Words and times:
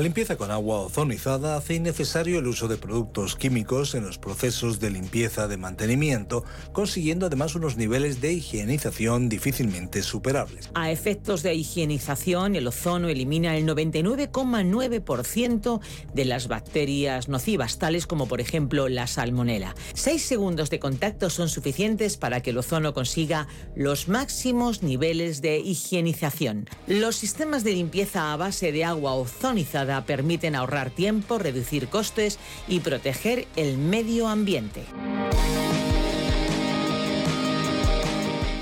La 0.00 0.04
limpieza 0.04 0.38
con 0.38 0.50
agua 0.50 0.80
ozonizada 0.80 1.58
hace 1.58 1.74
innecesario 1.74 2.38
el 2.38 2.46
uso 2.46 2.68
de 2.68 2.78
productos 2.78 3.36
químicos 3.36 3.94
en 3.94 4.06
los 4.06 4.16
procesos 4.16 4.80
de 4.80 4.88
limpieza 4.88 5.46
de 5.46 5.58
mantenimiento, 5.58 6.42
consiguiendo 6.72 7.26
además 7.26 7.54
unos 7.54 7.76
niveles 7.76 8.22
de 8.22 8.32
higienización 8.32 9.28
difícilmente 9.28 10.02
superables. 10.02 10.70
A 10.72 10.90
efectos 10.90 11.42
de 11.42 11.52
higienización, 11.52 12.56
el 12.56 12.66
ozono 12.66 13.10
elimina 13.10 13.58
el 13.58 13.66
99,9% 13.66 15.80
de 16.14 16.24
las 16.24 16.48
bacterias 16.48 17.28
nocivas, 17.28 17.78
tales 17.78 18.06
como 18.06 18.26
por 18.26 18.40
ejemplo 18.40 18.88
la 18.88 19.06
salmonela. 19.06 19.74
Seis 19.92 20.22
segundos 20.22 20.70
de 20.70 20.80
contacto 20.80 21.28
son 21.28 21.50
suficientes 21.50 22.16
para 22.16 22.40
que 22.40 22.52
el 22.52 22.58
ozono 22.58 22.94
consiga 22.94 23.48
los 23.76 24.08
máximos 24.08 24.82
niveles 24.82 25.42
de 25.42 25.58
higienización. 25.58 26.70
Los 26.86 27.16
sistemas 27.16 27.64
de 27.64 27.74
limpieza 27.74 28.32
a 28.32 28.38
base 28.38 28.72
de 28.72 28.86
agua 28.86 29.12
ozonizada 29.12 29.89
permiten 30.04 30.54
ahorrar 30.54 30.90
tiempo, 30.90 31.38
reducir 31.38 31.88
costes 31.88 32.38
y 32.68 32.80
proteger 32.80 33.46
el 33.56 33.78
medio 33.78 34.28
ambiente. 34.28 34.84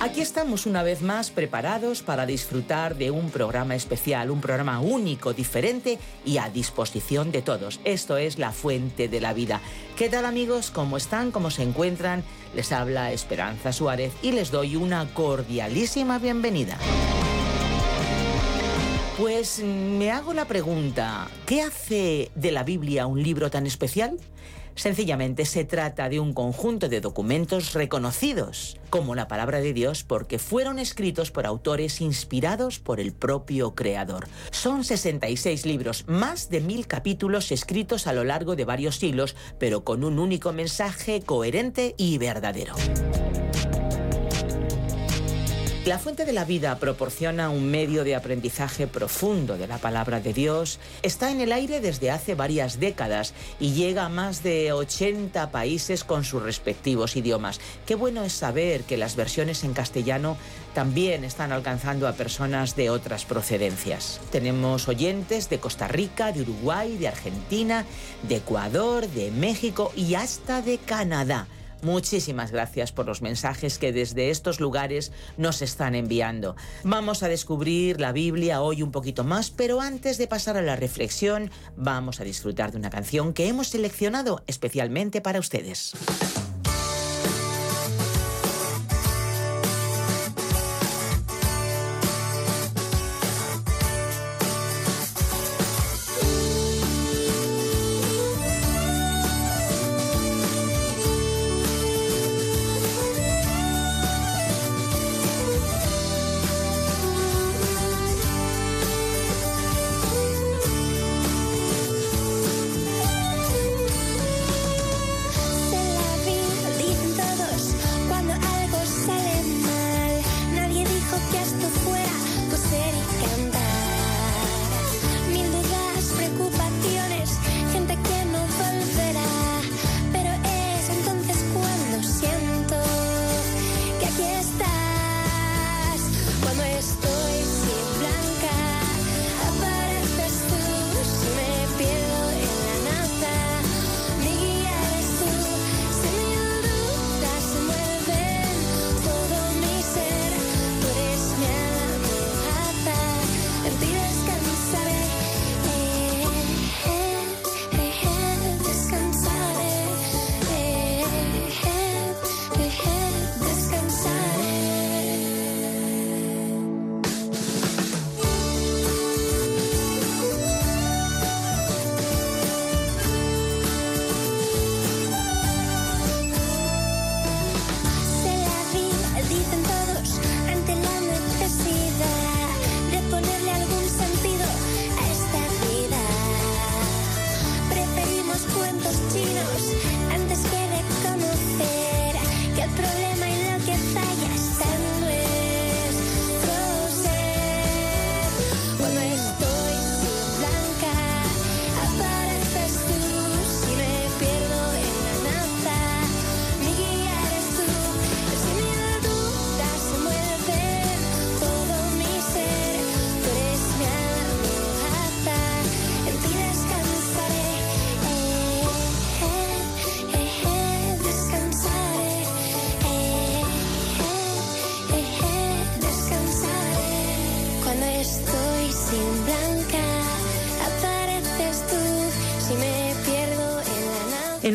Aquí 0.00 0.20
estamos 0.20 0.66
una 0.66 0.82
vez 0.82 1.02
más 1.02 1.30
preparados 1.30 2.02
para 2.02 2.24
disfrutar 2.24 2.96
de 2.96 3.10
un 3.10 3.30
programa 3.30 3.74
especial, 3.74 4.30
un 4.30 4.40
programa 4.40 4.80
único, 4.80 5.32
diferente 5.32 5.98
y 6.24 6.38
a 6.38 6.48
disposición 6.48 7.30
de 7.30 7.42
todos. 7.42 7.80
Esto 7.84 8.16
es 8.16 8.38
La 8.38 8.52
Fuente 8.52 9.08
de 9.08 9.20
la 9.20 9.32
Vida. 9.32 9.60
¿Qué 9.96 10.08
tal 10.08 10.24
amigos? 10.24 10.70
¿Cómo 10.70 10.96
están? 10.96 11.30
¿Cómo 11.30 11.50
se 11.50 11.62
encuentran? 11.62 12.24
Les 12.54 12.72
habla 12.72 13.12
Esperanza 13.12 13.72
Suárez 13.72 14.12
y 14.22 14.32
les 14.32 14.50
doy 14.50 14.76
una 14.76 15.12
cordialísima 15.14 16.18
bienvenida. 16.18 16.78
Pues 19.18 19.58
me 19.64 20.12
hago 20.12 20.32
la 20.32 20.44
pregunta, 20.44 21.28
¿qué 21.44 21.60
hace 21.60 22.30
de 22.36 22.52
la 22.52 22.62
Biblia 22.62 23.08
un 23.08 23.20
libro 23.20 23.50
tan 23.50 23.66
especial? 23.66 24.16
Sencillamente 24.76 25.44
se 25.44 25.64
trata 25.64 26.08
de 26.08 26.20
un 26.20 26.32
conjunto 26.32 26.88
de 26.88 27.00
documentos 27.00 27.72
reconocidos 27.72 28.76
como 28.90 29.16
la 29.16 29.26
palabra 29.26 29.58
de 29.58 29.72
Dios 29.72 30.04
porque 30.04 30.38
fueron 30.38 30.78
escritos 30.78 31.32
por 31.32 31.46
autores 31.46 32.00
inspirados 32.00 32.78
por 32.78 33.00
el 33.00 33.12
propio 33.12 33.74
Creador. 33.74 34.28
Son 34.52 34.84
66 34.84 35.66
libros, 35.66 36.04
más 36.06 36.48
de 36.48 36.60
mil 36.60 36.86
capítulos 36.86 37.50
escritos 37.50 38.06
a 38.06 38.12
lo 38.12 38.22
largo 38.22 38.54
de 38.54 38.66
varios 38.66 38.98
siglos, 38.98 39.34
pero 39.58 39.82
con 39.82 40.04
un 40.04 40.20
único 40.20 40.52
mensaje 40.52 41.22
coherente 41.22 41.96
y 41.98 42.18
verdadero. 42.18 42.76
La 45.88 45.98
Fuente 45.98 46.26
de 46.26 46.34
la 46.34 46.44
Vida 46.44 46.78
proporciona 46.78 47.48
un 47.48 47.70
medio 47.70 48.04
de 48.04 48.14
aprendizaje 48.14 48.86
profundo 48.86 49.56
de 49.56 49.66
la 49.66 49.78
palabra 49.78 50.20
de 50.20 50.34
Dios. 50.34 50.78
Está 51.00 51.30
en 51.30 51.40
el 51.40 51.50
aire 51.50 51.80
desde 51.80 52.10
hace 52.10 52.34
varias 52.34 52.78
décadas 52.78 53.32
y 53.58 53.72
llega 53.72 54.04
a 54.04 54.10
más 54.10 54.42
de 54.42 54.70
80 54.74 55.50
países 55.50 56.04
con 56.04 56.24
sus 56.24 56.42
respectivos 56.42 57.16
idiomas. 57.16 57.58
Qué 57.86 57.94
bueno 57.94 58.22
es 58.22 58.34
saber 58.34 58.82
que 58.82 58.98
las 58.98 59.16
versiones 59.16 59.64
en 59.64 59.72
castellano 59.72 60.36
también 60.74 61.24
están 61.24 61.52
alcanzando 61.52 62.06
a 62.06 62.12
personas 62.12 62.76
de 62.76 62.90
otras 62.90 63.24
procedencias. 63.24 64.20
Tenemos 64.30 64.88
oyentes 64.88 65.48
de 65.48 65.58
Costa 65.58 65.88
Rica, 65.88 66.32
de 66.32 66.42
Uruguay, 66.42 66.98
de 66.98 67.08
Argentina, 67.08 67.86
de 68.28 68.36
Ecuador, 68.36 69.08
de 69.08 69.30
México 69.30 69.90
y 69.96 70.16
hasta 70.16 70.60
de 70.60 70.76
Canadá. 70.76 71.48
Muchísimas 71.82 72.50
gracias 72.50 72.92
por 72.92 73.06
los 73.06 73.22
mensajes 73.22 73.78
que 73.78 73.92
desde 73.92 74.30
estos 74.30 74.60
lugares 74.60 75.12
nos 75.36 75.62
están 75.62 75.94
enviando. 75.94 76.56
Vamos 76.82 77.22
a 77.22 77.28
descubrir 77.28 78.00
la 78.00 78.12
Biblia 78.12 78.62
hoy 78.62 78.82
un 78.82 78.90
poquito 78.90 79.24
más, 79.24 79.50
pero 79.50 79.80
antes 79.80 80.18
de 80.18 80.26
pasar 80.26 80.56
a 80.56 80.62
la 80.62 80.76
reflexión, 80.76 81.50
vamos 81.76 82.20
a 82.20 82.24
disfrutar 82.24 82.72
de 82.72 82.78
una 82.78 82.90
canción 82.90 83.32
que 83.32 83.48
hemos 83.48 83.68
seleccionado 83.68 84.42
especialmente 84.46 85.20
para 85.20 85.38
ustedes. 85.38 85.94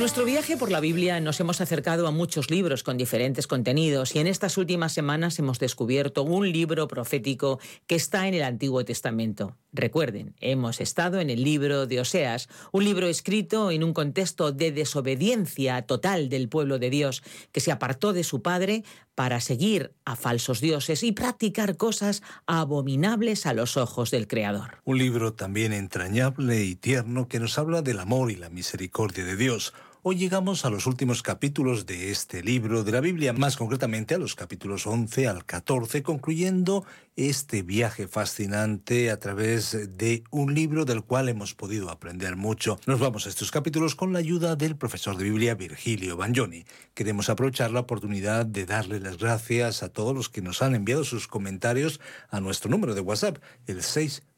Nuestro 0.03 0.25
viaje 0.25 0.57
por 0.57 0.69
la 0.69 0.81
Biblia 0.81 1.21
nos 1.21 1.39
hemos 1.39 1.61
acercado 1.61 2.07
a 2.07 2.11
muchos 2.11 2.51
libros 2.51 2.83
con 2.83 2.97
diferentes 2.97 3.47
contenidos 3.47 4.13
y 4.13 4.19
en 4.19 4.27
estas 4.27 4.57
últimas 4.57 4.91
semanas 4.91 5.39
hemos 5.39 5.59
descubierto 5.59 6.23
un 6.23 6.51
libro 6.51 6.89
profético 6.89 7.57
que 7.87 7.95
está 7.95 8.27
en 8.27 8.33
el 8.33 8.43
Antiguo 8.43 8.83
Testamento. 8.83 9.55
Recuerden, 9.71 10.35
hemos 10.41 10.81
estado 10.81 11.21
en 11.21 11.29
el 11.29 11.41
libro 11.41 11.87
de 11.87 12.01
Oseas, 12.01 12.49
un 12.73 12.83
libro 12.83 13.07
escrito 13.07 13.71
en 13.71 13.81
un 13.81 13.93
contexto 13.93 14.51
de 14.51 14.73
desobediencia 14.73 15.83
total 15.83 16.27
del 16.27 16.49
pueblo 16.49 16.79
de 16.79 16.89
Dios 16.89 17.23
que 17.53 17.61
se 17.61 17.71
apartó 17.71 18.11
de 18.11 18.25
su 18.25 18.41
padre 18.41 18.83
para 19.15 19.39
seguir 19.39 19.93
a 20.03 20.17
falsos 20.17 20.59
dioses 20.59 21.01
y 21.03 21.13
practicar 21.13 21.77
cosas 21.77 22.23
abominables 22.45 23.45
a 23.45 23.53
los 23.53 23.77
ojos 23.77 24.11
del 24.11 24.27
Creador. 24.27 24.81
Un 24.83 24.97
libro 24.97 25.33
también 25.33 25.71
entrañable 25.71 26.61
y 26.61 26.75
tierno 26.75 27.29
que 27.29 27.39
nos 27.39 27.57
habla 27.57 27.81
del 27.81 27.99
amor 27.99 28.31
y 28.31 28.35
la 28.35 28.49
misericordia 28.49 29.23
de 29.23 29.37
Dios 29.37 29.73
Hoy 30.05 30.17
llegamos 30.17 30.65
a 30.65 30.69
los 30.69 30.85
últimos 30.85 31.23
capítulos 31.23 31.85
de 31.85 32.11
este 32.11 32.43
libro 32.43 32.83
de 32.83 32.91
la 32.91 32.99
Biblia, 32.99 33.31
más 33.31 33.55
concretamente 33.55 34.13
a 34.13 34.17
los 34.17 34.35
capítulos 34.35 34.85
11 34.85 35.29
al 35.29 35.45
14, 35.45 36.03
concluyendo 36.03 36.83
este 37.15 37.61
viaje 37.61 38.09
fascinante 38.09 39.11
a 39.11 39.19
través 39.21 39.97
de 39.97 40.25
un 40.29 40.53
libro 40.53 40.83
del 40.83 41.05
cual 41.05 41.29
hemos 41.29 41.53
podido 41.53 41.89
aprender 41.89 42.35
mucho. 42.35 42.81
Nos 42.85 42.99
vamos 42.99 43.25
a 43.25 43.29
estos 43.29 43.49
capítulos 43.49 43.95
con 43.95 44.11
la 44.11 44.19
ayuda 44.19 44.57
del 44.57 44.75
profesor 44.75 45.15
de 45.15 45.23
Biblia 45.23 45.55
Virgilio 45.55 46.17
Bagnoni. 46.17 46.65
Queremos 46.93 47.29
aprovechar 47.29 47.71
la 47.71 47.79
oportunidad 47.79 48.45
de 48.45 48.65
darle 48.65 48.99
las 48.99 49.17
gracias 49.17 49.83
a 49.83 49.89
todos 49.89 50.13
los 50.13 50.27
que 50.27 50.41
nos 50.41 50.61
han 50.61 50.75
enviado 50.75 51.05
sus 51.05 51.29
comentarios 51.29 52.01
a 52.29 52.41
nuestro 52.41 52.69
número 52.69 52.93
de 52.93 52.99
WhatsApp, 52.99 53.37
el 53.67 53.81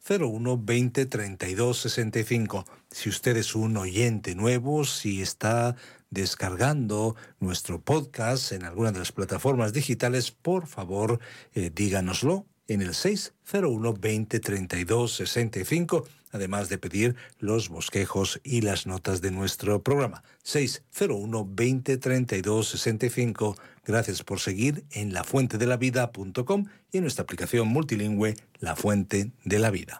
601 0.06 0.60
20 0.64 1.06
32 1.06 1.78
65. 1.78 2.64
Si 2.92 3.08
usted 3.08 3.36
es 3.36 3.56
un 3.56 3.76
oyente 3.76 4.36
nuevo, 4.36 4.84
si 4.84 5.20
está 5.20 5.74
descargando 6.10 7.16
nuestro 7.40 7.80
podcast 7.80 8.52
en 8.52 8.62
alguna 8.62 8.92
de 8.92 9.00
las 9.00 9.10
plataformas 9.10 9.72
digitales, 9.72 10.30
por 10.30 10.68
favor 10.68 11.18
eh, 11.54 11.72
díganoslo 11.74 12.46
en 12.68 12.82
el 12.82 12.94
601 12.94 13.94
20 13.94 14.38
32 14.38 15.12
65, 15.12 16.06
además 16.30 16.68
de 16.68 16.78
pedir 16.78 17.16
los 17.40 17.68
bosquejos 17.68 18.40
y 18.44 18.60
las 18.60 18.86
notas 18.86 19.20
de 19.20 19.32
nuestro 19.32 19.82
programa. 19.82 20.22
601 20.44 21.48
20 21.50 21.96
32 21.96 22.68
65. 22.68 23.56
Gracias 23.86 24.24
por 24.24 24.40
seguir 24.40 24.84
en 24.90 25.12
lafuentedelavida.com 25.12 26.64
y 26.90 26.96
en 26.96 27.04
nuestra 27.04 27.22
aplicación 27.22 27.68
multilingüe 27.68 28.34
La 28.58 28.74
Fuente 28.74 29.30
de 29.44 29.58
la 29.60 29.70
Vida. 29.70 29.98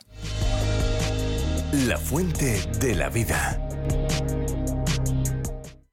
La 1.86 1.96
Fuente 1.96 2.60
de 2.80 2.94
la 2.96 3.08
Vida. 3.10 3.62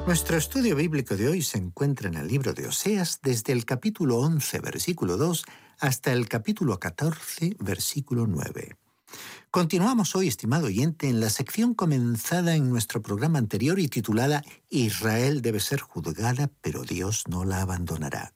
Nuestro 0.08 0.38
estudio 0.38 0.76
bíblico 0.76 1.16
de 1.16 1.30
hoy 1.30 1.42
se 1.44 1.60
encuentra 1.60 2.10
en 2.10 2.16
el 2.16 2.28
libro 2.28 2.54
de 2.54 2.68
Oseas 2.68 3.20
desde 3.22 3.54
el 3.54 3.64
capítulo 3.64 4.18
11, 4.18 4.60
versículo 4.60 5.16
2, 5.16 5.46
hasta 5.80 6.12
el 6.12 6.28
capítulo 6.28 6.80
14, 6.80 7.56
versículo 7.60 8.26
9. 8.28 8.76
Continuamos 9.54 10.16
hoy, 10.16 10.28
estimado 10.30 10.66
oyente, 10.66 11.08
en 11.08 11.20
la 11.20 11.30
sección 11.30 11.76
comenzada 11.76 12.56
en 12.56 12.72
nuestro 12.72 13.04
programa 13.04 13.38
anterior 13.38 13.78
y 13.78 13.88
titulada 13.88 14.42
Israel 14.68 15.44
debe 15.44 15.60
ser 15.60 15.80
juzgada, 15.80 16.50
pero 16.62 16.82
Dios 16.82 17.26
no 17.28 17.46
la 17.46 17.62
abandonará. 17.62 18.34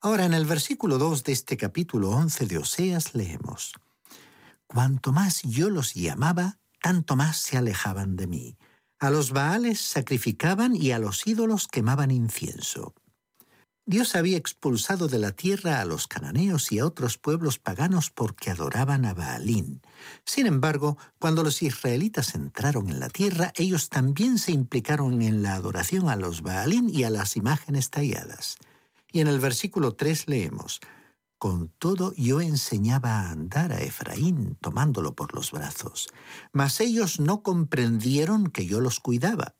Ahora, 0.00 0.24
en 0.24 0.32
el 0.32 0.46
versículo 0.46 0.96
2 0.96 1.24
de 1.24 1.32
este 1.32 1.58
capítulo 1.58 2.08
11 2.12 2.46
de 2.46 2.56
Oseas 2.56 3.14
leemos, 3.14 3.74
Cuanto 4.66 5.12
más 5.12 5.42
yo 5.42 5.68
los 5.68 5.92
llamaba, 5.92 6.58
tanto 6.80 7.16
más 7.16 7.36
se 7.36 7.58
alejaban 7.58 8.16
de 8.16 8.26
mí. 8.26 8.56
A 8.98 9.10
los 9.10 9.32
Baales 9.32 9.78
sacrificaban 9.82 10.74
y 10.74 10.92
a 10.92 10.98
los 10.98 11.26
ídolos 11.26 11.68
quemaban 11.68 12.10
incienso. 12.10 12.94
Dios 13.90 14.14
había 14.14 14.36
expulsado 14.36 15.08
de 15.08 15.18
la 15.18 15.32
tierra 15.32 15.80
a 15.80 15.84
los 15.84 16.06
cananeos 16.06 16.70
y 16.70 16.78
a 16.78 16.86
otros 16.86 17.18
pueblos 17.18 17.58
paganos 17.58 18.10
porque 18.10 18.50
adoraban 18.50 19.04
a 19.04 19.14
Baalín. 19.14 19.82
Sin 20.24 20.46
embargo, 20.46 20.96
cuando 21.18 21.42
los 21.42 21.60
israelitas 21.60 22.36
entraron 22.36 22.88
en 22.88 23.00
la 23.00 23.08
tierra, 23.08 23.52
ellos 23.56 23.88
también 23.88 24.38
se 24.38 24.52
implicaron 24.52 25.22
en 25.22 25.42
la 25.42 25.54
adoración 25.54 26.08
a 26.08 26.14
los 26.14 26.42
Baalín 26.42 26.88
y 26.88 27.02
a 27.02 27.10
las 27.10 27.36
imágenes 27.36 27.90
talladas. 27.90 28.58
Y 29.10 29.22
en 29.22 29.26
el 29.26 29.40
versículo 29.40 29.96
3 29.96 30.28
leemos, 30.28 30.78
Con 31.36 31.70
todo 31.80 32.14
yo 32.14 32.40
enseñaba 32.40 33.22
a 33.22 33.32
andar 33.32 33.72
a 33.72 33.80
Efraín, 33.80 34.56
tomándolo 34.60 35.16
por 35.16 35.34
los 35.34 35.50
brazos, 35.50 36.10
mas 36.52 36.80
ellos 36.80 37.18
no 37.18 37.42
comprendieron 37.42 38.46
que 38.46 38.66
yo 38.66 38.80
los 38.80 39.00
cuidaba. 39.00 39.56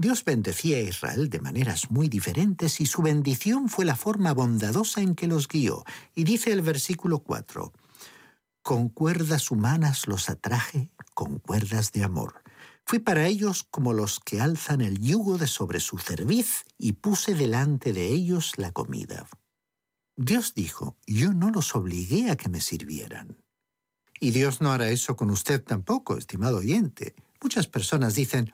Dios 0.00 0.24
bendecía 0.24 0.78
a 0.78 0.80
Israel 0.80 1.28
de 1.28 1.40
maneras 1.40 1.90
muy 1.90 2.08
diferentes 2.08 2.80
y 2.80 2.86
su 2.86 3.02
bendición 3.02 3.68
fue 3.68 3.84
la 3.84 3.96
forma 3.96 4.32
bondadosa 4.32 5.02
en 5.02 5.14
que 5.14 5.26
los 5.26 5.46
guió. 5.46 5.84
Y 6.14 6.24
dice 6.24 6.52
el 6.52 6.62
versículo 6.62 7.18
4, 7.18 7.70
Con 8.62 8.88
cuerdas 8.88 9.50
humanas 9.50 10.08
los 10.08 10.30
atraje, 10.30 10.88
con 11.12 11.38
cuerdas 11.38 11.92
de 11.92 12.02
amor. 12.02 12.42
Fui 12.86 12.98
para 12.98 13.26
ellos 13.26 13.66
como 13.70 13.92
los 13.92 14.20
que 14.20 14.40
alzan 14.40 14.80
el 14.80 14.98
yugo 15.00 15.36
de 15.36 15.46
sobre 15.46 15.80
su 15.80 15.98
cerviz 15.98 16.64
y 16.78 16.92
puse 16.92 17.34
delante 17.34 17.92
de 17.92 18.06
ellos 18.06 18.54
la 18.56 18.72
comida. 18.72 19.28
Dios 20.16 20.54
dijo, 20.54 20.96
yo 21.06 21.34
no 21.34 21.50
los 21.50 21.74
obligué 21.74 22.30
a 22.30 22.36
que 22.36 22.48
me 22.48 22.62
sirvieran. 22.62 23.36
Y 24.18 24.30
Dios 24.30 24.62
no 24.62 24.72
hará 24.72 24.88
eso 24.88 25.14
con 25.14 25.28
usted 25.28 25.62
tampoco, 25.62 26.16
estimado 26.16 26.56
oyente. 26.56 27.14
Muchas 27.42 27.66
personas 27.66 28.14
dicen, 28.14 28.50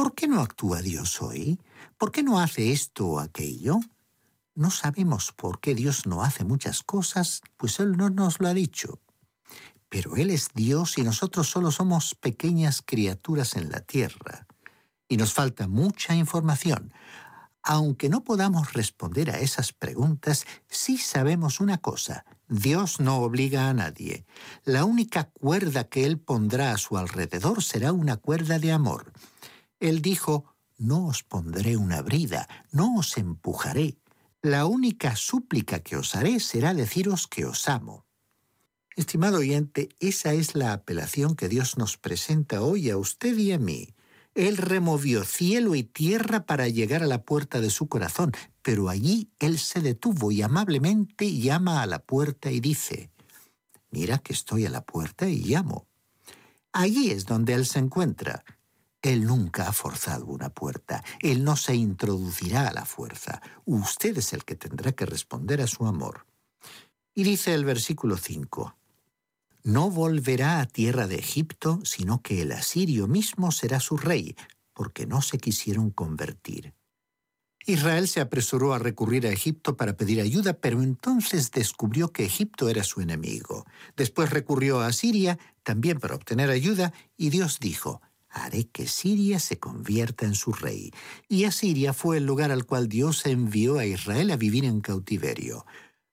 ¿Por 0.00 0.14
qué 0.14 0.28
no 0.28 0.40
actúa 0.40 0.80
Dios 0.80 1.20
hoy? 1.20 1.60
¿Por 1.98 2.10
qué 2.10 2.22
no 2.22 2.40
hace 2.40 2.72
esto 2.72 3.06
o 3.06 3.20
aquello? 3.20 3.80
No 4.54 4.70
sabemos 4.70 5.30
por 5.32 5.60
qué 5.60 5.74
Dios 5.74 6.06
no 6.06 6.22
hace 6.22 6.42
muchas 6.42 6.82
cosas, 6.82 7.42
pues 7.58 7.80
Él 7.80 7.98
no 7.98 8.08
nos 8.08 8.40
lo 8.40 8.48
ha 8.48 8.54
dicho. 8.54 8.98
Pero 9.90 10.16
Él 10.16 10.30
es 10.30 10.48
Dios 10.54 10.96
y 10.96 11.02
nosotros 11.02 11.50
solo 11.50 11.70
somos 11.70 12.14
pequeñas 12.14 12.80
criaturas 12.82 13.56
en 13.56 13.70
la 13.70 13.80
tierra. 13.82 14.46
Y 15.06 15.18
nos 15.18 15.34
falta 15.34 15.68
mucha 15.68 16.14
información. 16.14 16.94
Aunque 17.62 18.08
no 18.08 18.24
podamos 18.24 18.72
responder 18.72 19.30
a 19.30 19.40
esas 19.40 19.74
preguntas, 19.74 20.46
sí 20.66 20.96
sabemos 20.96 21.60
una 21.60 21.76
cosa. 21.76 22.24
Dios 22.48 23.00
no 23.00 23.18
obliga 23.18 23.68
a 23.68 23.74
nadie. 23.74 24.24
La 24.64 24.86
única 24.86 25.24
cuerda 25.24 25.90
que 25.90 26.06
Él 26.06 26.18
pondrá 26.18 26.72
a 26.72 26.78
su 26.78 26.96
alrededor 26.96 27.62
será 27.62 27.92
una 27.92 28.16
cuerda 28.16 28.58
de 28.58 28.72
amor. 28.72 29.12
Él 29.80 30.02
dijo, 30.02 30.44
no 30.76 31.08
os 31.08 31.22
pondré 31.22 31.76
una 31.76 32.02
brida, 32.02 32.48
no 32.70 32.98
os 32.98 33.16
empujaré. 33.16 33.98
La 34.42 34.66
única 34.66 35.16
súplica 35.16 35.80
que 35.80 35.96
os 35.96 36.14
haré 36.14 36.40
será 36.40 36.72
deciros 36.72 37.26
que 37.26 37.44
os 37.44 37.68
amo. 37.68 38.06
Estimado 38.96 39.38
oyente, 39.38 39.88
esa 39.98 40.32
es 40.32 40.54
la 40.54 40.72
apelación 40.72 41.34
que 41.34 41.48
Dios 41.48 41.78
nos 41.78 41.96
presenta 41.96 42.62
hoy 42.62 42.90
a 42.90 42.96
usted 42.96 43.36
y 43.36 43.52
a 43.52 43.58
mí. 43.58 43.94
Él 44.34 44.56
removió 44.56 45.24
cielo 45.24 45.74
y 45.74 45.82
tierra 45.82 46.46
para 46.46 46.68
llegar 46.68 47.02
a 47.02 47.06
la 47.06 47.24
puerta 47.24 47.60
de 47.60 47.70
su 47.70 47.88
corazón, 47.88 48.32
pero 48.62 48.88
allí 48.88 49.30
Él 49.38 49.58
se 49.58 49.80
detuvo 49.80 50.30
y 50.30 50.42
amablemente 50.42 51.36
llama 51.36 51.82
a 51.82 51.86
la 51.86 51.98
puerta 52.00 52.50
y 52.50 52.60
dice, 52.60 53.10
Mira 53.90 54.18
que 54.18 54.32
estoy 54.32 54.66
a 54.66 54.70
la 54.70 54.84
puerta 54.84 55.28
y 55.28 55.42
llamo. 55.42 55.86
Allí 56.72 57.10
es 57.10 57.26
donde 57.26 57.54
Él 57.54 57.66
se 57.66 57.80
encuentra. 57.80 58.44
Él 59.02 59.24
nunca 59.24 59.68
ha 59.68 59.72
forzado 59.72 60.26
una 60.26 60.50
puerta. 60.50 61.02
Él 61.20 61.42
no 61.42 61.56
se 61.56 61.74
introducirá 61.74 62.68
a 62.68 62.72
la 62.72 62.84
fuerza. 62.84 63.40
Usted 63.64 64.18
es 64.18 64.32
el 64.32 64.44
que 64.44 64.56
tendrá 64.56 64.92
que 64.92 65.06
responder 65.06 65.62
a 65.62 65.66
su 65.66 65.86
amor. 65.86 66.26
Y 67.14 67.22
dice 67.22 67.54
el 67.54 67.64
versículo 67.64 68.16
5, 68.16 68.76
No 69.64 69.90
volverá 69.90 70.60
a 70.60 70.66
tierra 70.66 71.06
de 71.06 71.16
Egipto, 71.16 71.80
sino 71.84 72.22
que 72.22 72.42
el 72.42 72.52
asirio 72.52 73.08
mismo 73.08 73.52
será 73.52 73.80
su 73.80 73.96
rey, 73.96 74.36
porque 74.74 75.06
no 75.06 75.22
se 75.22 75.38
quisieron 75.38 75.90
convertir. 75.90 76.74
Israel 77.66 78.08
se 78.08 78.20
apresuró 78.20 78.72
a 78.72 78.78
recurrir 78.78 79.26
a 79.26 79.30
Egipto 79.30 79.76
para 79.76 79.96
pedir 79.96 80.20
ayuda, 80.20 80.54
pero 80.54 80.82
entonces 80.82 81.50
descubrió 81.50 82.10
que 82.12 82.24
Egipto 82.24 82.68
era 82.68 82.84
su 82.84 83.00
enemigo. 83.00 83.66
Después 83.96 84.30
recurrió 84.30 84.80
a 84.80 84.92
Siria, 84.92 85.38
también 85.62 86.00
para 86.00 86.14
obtener 86.14 86.48
ayuda, 86.48 86.92
y 87.18 87.28
Dios 87.28 87.60
dijo, 87.60 88.00
haré 88.30 88.68
que 88.68 88.86
Siria 88.86 89.38
se 89.40 89.58
convierta 89.58 90.24
en 90.24 90.34
su 90.34 90.52
rey. 90.52 90.92
Y 91.28 91.44
Asiria 91.44 91.92
fue 91.92 92.18
el 92.18 92.26
lugar 92.26 92.50
al 92.52 92.64
cual 92.64 92.88
Dios 92.88 93.26
envió 93.26 93.78
a 93.78 93.84
Israel 93.84 94.30
a 94.30 94.36
vivir 94.36 94.64
en 94.64 94.80
cautiverio. 94.80 95.66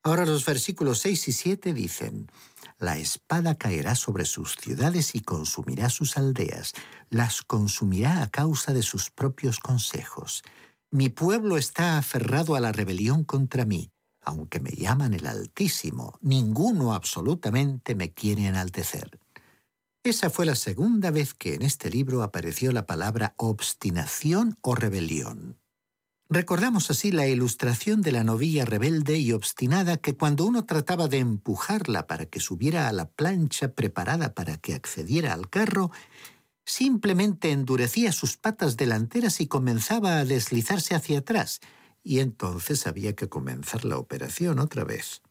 Ahora 0.04 0.26
los 0.26 0.46
versículos 0.46 1.00
6 1.00 1.28
y 1.28 1.32
7 1.32 1.74
dicen, 1.74 2.32
La 2.80 2.98
espada 2.98 3.56
caerá 3.56 3.96
sobre 3.96 4.26
sus 4.26 4.56
ciudades 4.56 5.16
y 5.16 5.22
consumirá 5.22 5.90
sus 5.90 6.18
aldeas, 6.18 6.74
las 7.10 7.42
consumirá 7.42 8.24
a 8.24 8.30
causa 8.30 8.74
de 8.74 8.84
sus 8.84 9.10
propios 9.10 9.60
consejos. 9.60 10.44
Mi 10.90 11.10
pueblo 11.10 11.58
está 11.58 11.98
aferrado 11.98 12.56
a 12.56 12.62
la 12.62 12.72
rebelión 12.72 13.24
contra 13.24 13.66
mí. 13.66 13.92
Aunque 14.22 14.60
me 14.60 14.72
llaman 14.72 15.14
el 15.14 15.28
Altísimo, 15.28 16.18
ninguno 16.22 16.94
absolutamente 16.94 17.96
me 17.96 18.14
quiere 18.14 18.48
enaltecer. 18.48 19.20
Esa 20.08 20.30
fue 20.30 20.46
la 20.46 20.56
segunda 20.56 21.12
vez 21.12 21.34
que 21.34 21.54
en 21.54 21.64
este 21.64 21.90
libro 21.90 22.24
apareció 22.24 22.72
la 22.72 22.86
palabra 22.86 23.34
obstinación 23.36 24.58
o 24.62 24.74
rebelión. 24.74 25.60
Recordamos 26.30 26.90
así 26.90 27.12
la 27.12 27.28
ilustración 27.28 28.02
de 28.02 28.14
la 28.14 28.24
novilla 28.24 28.64
rebelde 28.64 29.18
y 29.18 29.34
obstinada 29.34 29.98
que 29.98 30.16
cuando 30.16 30.46
uno 30.46 30.64
trataba 30.64 31.10
de 31.10 31.18
empujarla 31.18 32.08
para 32.08 32.26
que 32.26 32.40
subiera 32.40 32.88
a 32.88 32.94
la 32.94 33.10
plancha 33.10 33.74
preparada 33.74 34.34
para 34.34 34.56
que 34.56 34.76
accediera 34.76 35.34
al 35.34 35.50
carro, 35.50 35.92
simplemente 36.64 37.52
endurecía 37.52 38.14
sus 38.14 38.38
patas 38.38 38.78
delanteras 38.78 39.42
y 39.42 39.48
comenzaba 39.48 40.20
a 40.20 40.26
deslizarse 40.26 40.96
hacia 40.96 41.20
atrás, 41.20 41.60
y 42.02 42.20
entonces 42.20 42.88
había 42.88 43.14
que 43.14 43.28
comenzar 43.28 43.84
la 43.84 43.98
operación 43.98 44.60
otra 44.60 44.86
vez. 44.86 45.22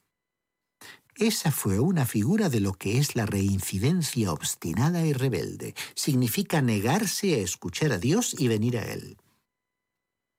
Esa 1.19 1.51
fue 1.51 1.81
una 1.81 2.05
figura 2.05 2.51
de 2.51 2.61
lo 2.61 2.75
que 2.75 2.99
es 2.99 3.17
la 3.17 3.25
reincidencia 3.25 4.33
obstinada 4.33 5.07
y 5.07 5.15
rebelde. 5.15 5.75
Significa 5.95 6.61
negarse 6.61 7.37
a 7.37 7.39
escuchar 7.39 7.93
a 7.93 7.99
Dios 7.99 8.37
y 8.39 8.49
venir 8.49 8.77
a 8.77 8.85
Él. 8.85 9.17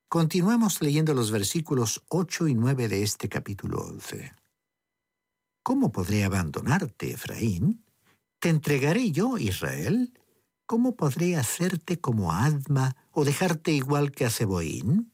Continuemos 0.07 0.79
leyendo 0.81 1.15
los 1.15 1.31
versículos 1.31 2.03
8 2.09 2.49
y 2.49 2.53
9 2.53 2.89
de 2.89 3.01
este 3.01 3.27
capítulo 3.27 3.79
11. 3.79 4.33
¿Cómo 5.63 5.91
podré 5.91 6.23
abandonarte, 6.23 7.11
Efraín? 7.11 7.83
¿Te 8.39 8.49
entregaré 8.49 9.11
yo, 9.11 9.39
Israel? 9.39 10.13
¿Cómo 10.67 10.95
podré 10.95 11.37
hacerte 11.37 11.99
como 11.99 12.31
Adma 12.31 12.95
o 13.11 13.25
dejarte 13.25 13.71
igual 13.71 14.11
que 14.11 14.25
a 14.25 14.29
Zeboín? 14.29 15.11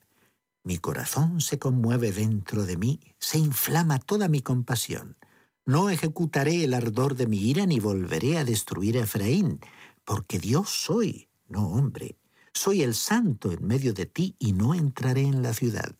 Mi 0.65 0.77
corazón 0.77 1.39
se 1.39 1.57
conmueve 1.57 2.11
dentro 2.11 2.65
de 2.65 2.75
mí, 2.75 2.99
se 3.17 3.37
inflama 3.37 3.99
toda 3.99 4.27
mi 4.27 4.41
compasión. 4.41 5.17
No 5.65 5.89
ejecutaré 5.89 6.65
el 6.65 6.73
ardor 6.73 7.15
de 7.15 7.25
mi 7.25 7.37
ira 7.37 7.65
ni 7.65 7.79
volveré 7.79 8.37
a 8.37 8.43
destruir 8.43 8.97
a 8.97 9.03
Efraín, 9.03 9.61
porque 10.03 10.37
Dios 10.37 10.69
soy, 10.69 11.29
no 11.47 11.69
hombre. 11.69 12.17
Soy 12.53 12.81
el 12.81 12.93
santo 12.93 13.51
en 13.51 13.65
medio 13.65 13.93
de 13.93 14.05
ti 14.05 14.35
y 14.39 14.51
no 14.51 14.73
entraré 14.73 15.21
en 15.21 15.41
la 15.41 15.53
ciudad. 15.53 15.95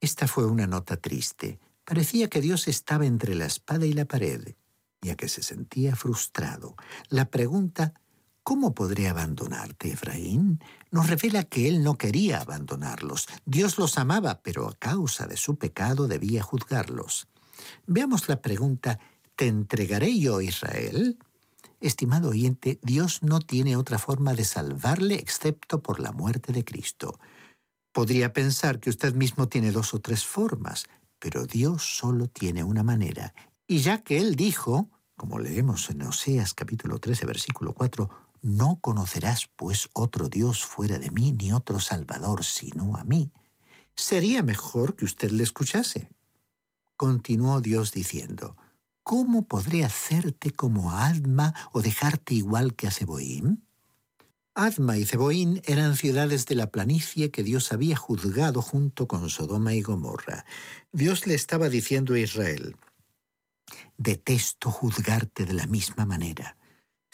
Esta 0.00 0.28
fue 0.28 0.44
una 0.44 0.66
nota 0.66 0.98
triste. 0.98 1.58
Parecía 1.84 2.28
que 2.28 2.42
Dios 2.42 2.68
estaba 2.68 3.06
entre 3.06 3.34
la 3.34 3.46
espada 3.46 3.86
y 3.86 3.94
la 3.94 4.04
pared, 4.04 4.54
ya 5.00 5.16
que 5.16 5.28
se 5.28 5.42
sentía 5.42 5.96
frustrado. 5.96 6.76
La 7.08 7.30
pregunta, 7.30 7.94
¿cómo 8.42 8.74
podré 8.74 9.08
abandonarte, 9.08 9.92
Efraín? 9.92 10.60
nos 10.90 11.08
revela 11.08 11.44
que 11.44 11.68
él 11.68 11.82
no 11.82 11.96
quería 11.96 12.40
abandonarlos. 12.40 13.26
Dios 13.46 13.78
los 13.78 13.96
amaba, 13.96 14.40
pero 14.42 14.68
a 14.68 14.74
causa 14.74 15.26
de 15.26 15.36
su 15.36 15.56
pecado 15.56 16.08
debía 16.08 16.42
juzgarlos. 16.42 17.26
Veamos 17.86 18.28
la 18.28 18.40
pregunta, 18.40 18.98
¿te 19.34 19.46
entregaré 19.46 20.18
yo, 20.18 20.40
Israel? 20.40 21.18
Estimado 21.80 22.30
oyente, 22.30 22.78
Dios 22.82 23.22
no 23.22 23.40
tiene 23.40 23.76
otra 23.76 23.98
forma 23.98 24.34
de 24.34 24.44
salvarle 24.44 25.16
excepto 25.16 25.82
por 25.82 26.00
la 26.00 26.12
muerte 26.12 26.52
de 26.52 26.64
Cristo. 26.64 27.18
Podría 27.92 28.32
pensar 28.32 28.80
que 28.80 28.90
usted 28.90 29.14
mismo 29.14 29.48
tiene 29.48 29.72
dos 29.72 29.94
o 29.94 30.00
tres 30.00 30.24
formas, 30.24 30.86
pero 31.18 31.46
Dios 31.46 31.96
solo 31.96 32.28
tiene 32.28 32.64
una 32.64 32.82
manera. 32.82 33.34
Y 33.66 33.78
ya 33.78 34.02
que 34.02 34.18
Él 34.18 34.36
dijo, 34.36 34.90
como 35.16 35.38
leemos 35.38 35.90
en 35.90 36.02
Oseas 36.02 36.54
capítulo 36.54 36.98
13, 36.98 37.26
versículo 37.26 37.74
4, 37.74 38.08
no 38.42 38.78
conocerás 38.80 39.48
pues 39.56 39.88
otro 39.92 40.28
Dios 40.28 40.64
fuera 40.64 40.98
de 40.98 41.10
mí, 41.10 41.32
ni 41.32 41.52
otro 41.52 41.80
Salvador 41.80 42.44
sino 42.44 42.96
a 42.96 43.04
mí, 43.04 43.32
sería 43.94 44.42
mejor 44.42 44.94
que 44.94 45.04
usted 45.04 45.30
le 45.30 45.42
escuchase. 45.42 46.10
Continuó 46.96 47.60
Dios 47.60 47.92
diciendo, 47.92 48.56
¿Cómo 49.02 49.46
podré 49.46 49.84
hacerte 49.84 50.50
como 50.50 50.90
Adma 50.90 51.54
o 51.72 51.80
dejarte 51.80 52.34
igual 52.34 52.74
que 52.74 52.88
a 52.88 52.90
Zeboín? 52.90 53.64
Adma 54.54 54.96
y 54.96 55.04
Zeboín 55.04 55.60
eran 55.66 55.96
ciudades 55.96 56.46
de 56.46 56.54
la 56.54 56.70
planicie 56.70 57.30
que 57.30 57.42
Dios 57.42 57.72
había 57.72 57.94
juzgado 57.94 58.62
junto 58.62 59.06
con 59.06 59.28
Sodoma 59.28 59.74
y 59.74 59.82
Gomorra. 59.82 60.46
Dios 60.92 61.26
le 61.26 61.34
estaba 61.34 61.68
diciendo 61.68 62.14
a 62.14 62.18
Israel, 62.18 62.76
Detesto 63.98 64.70
juzgarte 64.70 65.44
de 65.44 65.52
la 65.52 65.66
misma 65.66 66.06
manera. 66.06 66.56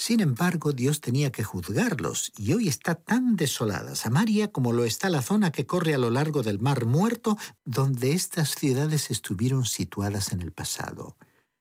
Sin 0.04 0.18
embargo, 0.18 0.72
Dios 0.72 1.00
tenía 1.00 1.30
que 1.30 1.44
juzgarlos, 1.44 2.32
y 2.36 2.54
hoy 2.54 2.66
está 2.66 2.96
tan 2.96 3.36
desolada 3.36 3.94
Samaria 3.94 4.50
como 4.50 4.72
lo 4.72 4.84
está 4.84 5.08
la 5.08 5.22
zona 5.22 5.52
que 5.52 5.64
corre 5.64 5.94
a 5.94 5.98
lo 5.98 6.10
largo 6.10 6.42
del 6.42 6.58
Mar 6.58 6.86
Muerto, 6.86 7.38
donde 7.64 8.10
estas 8.10 8.56
ciudades 8.56 9.12
estuvieron 9.12 9.64
situadas 9.64 10.32
en 10.32 10.42
el 10.42 10.50
pasado. 10.50 11.16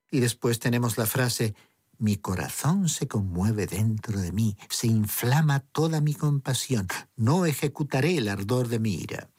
Y 0.10 0.22
después 0.22 0.58
tenemos 0.58 0.98
la 0.98 1.06
frase, 1.06 1.54
mi 2.00 2.16
corazón 2.16 2.90
se 2.90 3.08
conmueve 3.08 3.68
dentro 3.68 4.20
de 4.20 4.32
mí, 4.32 4.58
se 4.72 4.88
inflama 4.88 5.60
toda 5.60 6.02
mi 6.02 6.16
compasión, 6.16 6.88
no 7.16 7.46
ejecutaré 7.46 8.18
el 8.18 8.28
ardor 8.28 8.70
de 8.70 8.80
mi 8.80 8.96
ira. 8.96 9.30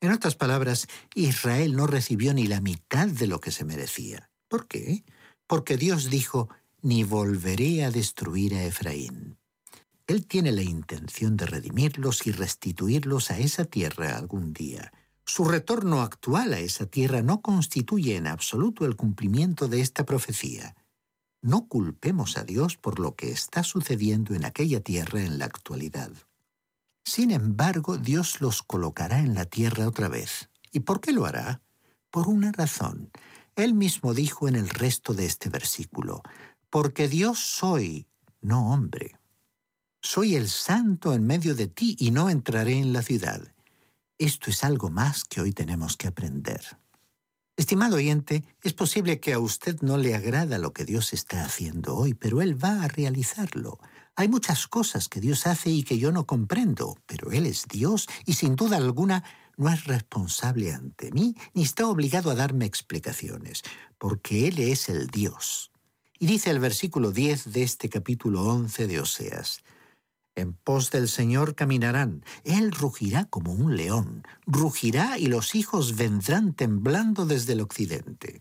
En 0.00 0.12
otras 0.12 0.36
palabras, 0.36 0.86
Israel 1.16 1.74
no 1.74 1.88
recibió 1.88 2.34
ni 2.34 2.46
la 2.46 2.60
mitad 2.60 3.08
de 3.08 3.26
lo 3.26 3.40
que 3.40 3.50
se 3.50 3.64
merecía. 3.64 4.30
¿Por 4.46 4.68
qué? 4.68 5.02
Porque 5.48 5.76
Dios 5.76 6.08
dijo, 6.08 6.48
ni 6.82 7.04
volveré 7.04 7.84
a 7.84 7.90
destruir 7.90 8.54
a 8.54 8.64
Efraín. 8.64 9.38
Él 10.08 10.26
tiene 10.26 10.50
la 10.52 10.62
intención 10.62 11.36
de 11.36 11.46
redimirlos 11.46 12.26
y 12.26 12.32
restituirlos 12.32 13.30
a 13.30 13.38
esa 13.38 13.64
tierra 13.64 14.18
algún 14.18 14.52
día. 14.52 14.92
Su 15.24 15.44
retorno 15.44 16.02
actual 16.02 16.52
a 16.52 16.58
esa 16.58 16.86
tierra 16.86 17.22
no 17.22 17.40
constituye 17.40 18.16
en 18.16 18.26
absoluto 18.26 18.84
el 18.84 18.96
cumplimiento 18.96 19.68
de 19.68 19.80
esta 19.80 20.04
profecía. 20.04 20.74
No 21.40 21.68
culpemos 21.68 22.36
a 22.36 22.44
Dios 22.44 22.76
por 22.76 22.98
lo 22.98 23.14
que 23.14 23.30
está 23.30 23.62
sucediendo 23.62 24.34
en 24.34 24.44
aquella 24.44 24.80
tierra 24.80 25.22
en 25.22 25.38
la 25.38 25.44
actualidad. 25.44 26.10
Sin 27.04 27.30
embargo, 27.30 27.96
Dios 27.96 28.40
los 28.40 28.62
colocará 28.62 29.20
en 29.20 29.34
la 29.34 29.44
tierra 29.44 29.86
otra 29.86 30.08
vez. 30.08 30.50
¿Y 30.72 30.80
por 30.80 31.00
qué 31.00 31.12
lo 31.12 31.26
hará? 31.26 31.62
Por 32.10 32.28
una 32.28 32.52
razón. 32.52 33.10
Él 33.54 33.74
mismo 33.74 34.14
dijo 34.14 34.48
en 34.48 34.56
el 34.56 34.68
resto 34.68 35.12
de 35.12 35.26
este 35.26 35.48
versículo, 35.50 36.22
porque 36.72 37.06
Dios 37.06 37.38
soy, 37.38 38.06
no 38.40 38.72
hombre. 38.72 39.20
Soy 40.00 40.36
el 40.36 40.48
santo 40.48 41.12
en 41.12 41.26
medio 41.26 41.54
de 41.54 41.66
ti 41.66 41.96
y 41.98 42.12
no 42.12 42.30
entraré 42.30 42.78
en 42.78 42.94
la 42.94 43.02
ciudad. 43.02 43.42
Esto 44.16 44.48
es 44.48 44.64
algo 44.64 44.88
más 44.88 45.24
que 45.24 45.42
hoy 45.42 45.52
tenemos 45.52 45.98
que 45.98 46.08
aprender. 46.08 46.62
Estimado 47.58 47.96
oyente, 47.96 48.42
es 48.62 48.72
posible 48.72 49.20
que 49.20 49.34
a 49.34 49.38
usted 49.38 49.82
no 49.82 49.98
le 49.98 50.14
agrada 50.14 50.56
lo 50.56 50.72
que 50.72 50.86
Dios 50.86 51.12
está 51.12 51.44
haciendo 51.44 51.94
hoy, 51.94 52.14
pero 52.14 52.40
Él 52.40 52.56
va 52.64 52.82
a 52.82 52.88
realizarlo. 52.88 53.78
Hay 54.16 54.28
muchas 54.28 54.66
cosas 54.66 55.10
que 55.10 55.20
Dios 55.20 55.46
hace 55.46 55.68
y 55.68 55.82
que 55.82 55.98
yo 55.98 56.10
no 56.10 56.26
comprendo, 56.26 56.96
pero 57.04 57.32
Él 57.32 57.44
es 57.44 57.66
Dios 57.68 58.08
y 58.24 58.32
sin 58.32 58.56
duda 58.56 58.78
alguna 58.78 59.24
no 59.58 59.68
es 59.68 59.84
responsable 59.84 60.72
ante 60.72 61.12
mí 61.12 61.36
ni 61.52 61.64
está 61.64 61.86
obligado 61.86 62.30
a 62.30 62.34
darme 62.34 62.64
explicaciones, 62.64 63.60
porque 63.98 64.48
Él 64.48 64.58
es 64.58 64.88
el 64.88 65.08
Dios. 65.08 65.71
Y 66.22 66.26
dice 66.26 66.50
el 66.50 66.60
versículo 66.60 67.10
10 67.10 67.52
de 67.52 67.64
este 67.64 67.88
capítulo 67.88 68.44
11 68.44 68.86
de 68.86 69.00
Oseas, 69.00 69.64
En 70.36 70.52
pos 70.52 70.92
del 70.92 71.08
Señor 71.08 71.56
caminarán, 71.56 72.24
Él 72.44 72.70
rugirá 72.70 73.24
como 73.24 73.52
un 73.52 73.76
león, 73.76 74.22
rugirá 74.46 75.18
y 75.18 75.26
los 75.26 75.56
hijos 75.56 75.96
vendrán 75.96 76.54
temblando 76.54 77.26
desde 77.26 77.54
el 77.54 77.60
occidente. 77.60 78.38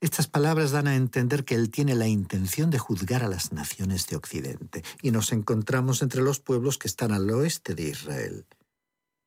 Estas 0.00 0.28
palabras 0.28 0.70
dan 0.70 0.86
a 0.86 0.94
entender 0.94 1.44
que 1.44 1.56
Él 1.56 1.68
tiene 1.68 1.96
la 1.96 2.06
intención 2.06 2.70
de 2.70 2.78
juzgar 2.78 3.24
a 3.24 3.28
las 3.28 3.50
naciones 3.50 4.06
de 4.06 4.14
Occidente, 4.14 4.84
y 5.02 5.10
nos 5.10 5.32
encontramos 5.32 6.00
entre 6.00 6.22
los 6.22 6.38
pueblos 6.38 6.78
que 6.78 6.86
están 6.86 7.10
al 7.10 7.28
oeste 7.28 7.74
de 7.74 7.88
Israel. 7.88 8.46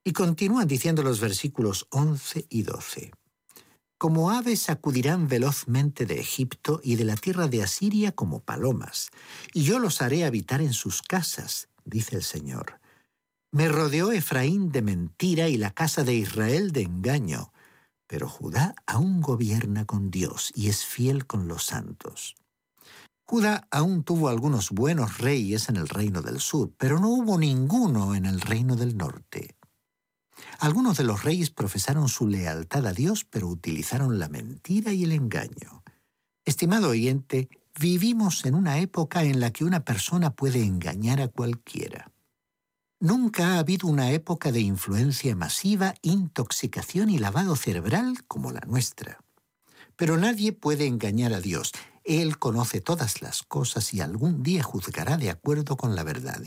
Y 0.06 0.14
continúan 0.14 0.70
diciendo 0.70 1.04
los 1.04 1.20
versículos 1.20 1.86
11 1.90 2.46
y 2.48 2.64
12. 2.64 3.12
Como 3.98 4.30
aves 4.30 4.70
acudirán 4.70 5.28
velozmente 5.28 6.06
de 6.06 6.20
Egipto 6.20 6.80
y 6.84 6.98
de 6.98 7.06
la 7.06 7.16
tierra 7.16 7.48
de 7.48 7.64
Asiria 7.64 8.12
como 8.12 8.42
palomas, 8.42 9.10
y 9.54 9.64
yo 9.64 9.80
los 9.80 10.04
haré 10.04 10.24
habitar 10.24 10.62
en 10.62 10.74
sus 10.74 11.02
casas, 11.02 11.70
dice 11.84 12.16
el 12.16 12.24
Señor. 12.24 12.80
Me 13.52 13.68
rodeó 13.70 14.12
Efraín 14.12 14.72
de 14.72 14.84
mentira 14.84 15.50
y 15.50 15.58
la 15.58 15.72
casa 15.72 16.04
de 16.04 16.14
Israel 16.14 16.74
de 16.74 16.84
engaño, 16.84 17.52
pero 18.06 18.30
Judá 18.30 18.76
aún 18.86 19.20
gobierna 19.20 19.86
con 19.86 20.12
Dios 20.12 20.52
y 20.54 20.70
es 20.70 20.86
fiel 20.86 21.26
con 21.26 21.48
los 21.48 21.66
santos. 21.66 22.36
Judá 23.26 23.68
aún 23.72 24.04
tuvo 24.04 24.30
algunos 24.30 24.70
buenos 24.70 25.18
reyes 25.18 25.70
en 25.70 25.76
el 25.76 25.90
reino 25.90 26.22
del 26.22 26.40
sur, 26.40 26.72
pero 26.78 27.00
no 27.00 27.10
hubo 27.10 27.38
ninguno 27.38 28.16
en 28.16 28.26
el 28.26 28.40
reino 28.42 28.76
del 28.76 28.96
norte. 28.96 29.57
Algunos 30.60 30.98
de 30.98 31.04
los 31.04 31.24
reyes 31.24 31.50
profesaron 31.50 32.10
su 32.10 32.28
lealtad 32.28 32.86
a 32.86 32.94
Dios, 32.94 33.26
pero 33.26 33.48
utilizaron 33.48 34.20
la 34.20 34.30
mentira 34.30 34.94
y 34.94 35.04
el 35.04 35.12
engaño. 35.12 35.84
Estimado 36.46 36.90
oyente, 36.90 37.50
vivimos 37.80 38.46
en 38.46 38.56
una 38.56 38.80
época 38.80 39.24
en 39.24 39.40
la 39.40 39.52
que 39.52 39.66
una 39.66 39.84
persona 39.84 40.32
puede 40.32 40.64
engañar 40.64 41.22
a 41.22 41.28
cualquiera. 41.28 42.12
Nunca 43.00 43.54
ha 43.54 43.60
habido 43.60 43.88
una 43.88 44.12
época 44.12 44.52
de 44.52 44.62
influencia 44.62 45.36
masiva, 45.36 45.94
intoxicación 46.02 47.12
y 47.12 47.20
lavado 47.20 47.56
cerebral 47.56 48.24
como 48.28 48.52
la 48.52 48.62
nuestra. 48.62 49.20
Pero 49.96 50.18
nadie 50.18 50.52
puede 50.52 50.88
engañar 50.88 51.34
a 51.34 51.40
Dios. 51.40 51.74
Él 52.04 52.40
conoce 52.40 52.82
todas 52.82 53.22
las 53.22 53.44
cosas 53.44 53.94
y 53.94 54.02
algún 54.02 54.42
día 54.42 54.64
juzgará 54.64 55.18
de 55.18 55.30
acuerdo 55.30 55.78
con 55.78 55.96
la 55.96 56.04
verdad. 56.04 56.42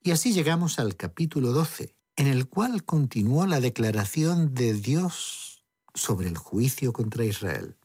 Y 0.00 0.10
así 0.10 0.32
llegamos 0.32 0.78
al 0.78 0.96
capítulo 0.96 1.52
12, 1.52 1.94
en 2.16 2.26
el 2.26 2.48
cual 2.48 2.84
continuó 2.84 3.46
la 3.46 3.60
declaración 3.60 4.54
de 4.54 4.74
Dios 4.74 5.64
sobre 5.94 6.28
el 6.28 6.36
juicio 6.36 6.92
contra 6.92 7.24
Israel. 7.24 7.76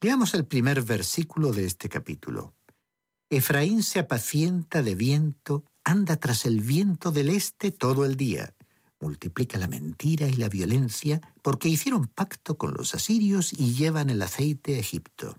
Veamos 0.00 0.34
el 0.34 0.46
primer 0.46 0.82
versículo 0.82 1.52
de 1.52 1.66
este 1.66 1.88
capítulo. 1.88 2.54
Efraín 3.28 3.82
se 3.82 3.98
apacienta 3.98 4.82
de 4.82 4.94
viento, 4.94 5.64
anda 5.84 6.16
tras 6.16 6.46
el 6.46 6.60
viento 6.60 7.12
del 7.12 7.28
este 7.28 7.70
todo 7.70 8.04
el 8.04 8.16
día. 8.16 8.54
Multiplica 9.00 9.58
la 9.58 9.68
mentira 9.68 10.26
y 10.28 10.34
la 10.34 10.48
violencia 10.48 11.20
porque 11.42 11.68
hicieron 11.68 12.06
pacto 12.06 12.56
con 12.56 12.74
los 12.74 12.94
asirios 12.94 13.52
y 13.52 13.74
llevan 13.74 14.10
el 14.10 14.22
aceite 14.22 14.76
a 14.76 14.78
Egipto. 14.78 15.36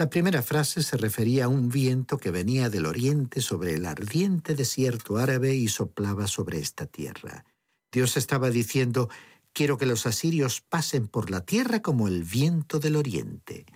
La 0.00 0.08
primera 0.08 0.40
frase 0.40 0.82
se 0.82 0.96
refería 0.96 1.44
a 1.44 1.48
un 1.48 1.68
viento 1.68 2.16
que 2.16 2.30
venía 2.30 2.70
del 2.70 2.86
oriente 2.86 3.42
sobre 3.42 3.74
el 3.74 3.84
ardiente 3.84 4.54
desierto 4.54 5.18
árabe 5.18 5.54
y 5.54 5.68
soplaba 5.68 6.26
sobre 6.26 6.58
esta 6.58 6.86
tierra. 6.86 7.44
Dios 7.92 8.16
estaba 8.16 8.48
diciendo, 8.48 9.10
quiero 9.52 9.76
que 9.76 9.84
los 9.84 10.06
asirios 10.06 10.62
pasen 10.62 11.06
por 11.06 11.30
la 11.30 11.44
tierra 11.44 11.82
como 11.82 12.08
el 12.08 12.24
viento 12.24 12.78
del 12.78 12.96
oriente. 12.96 13.66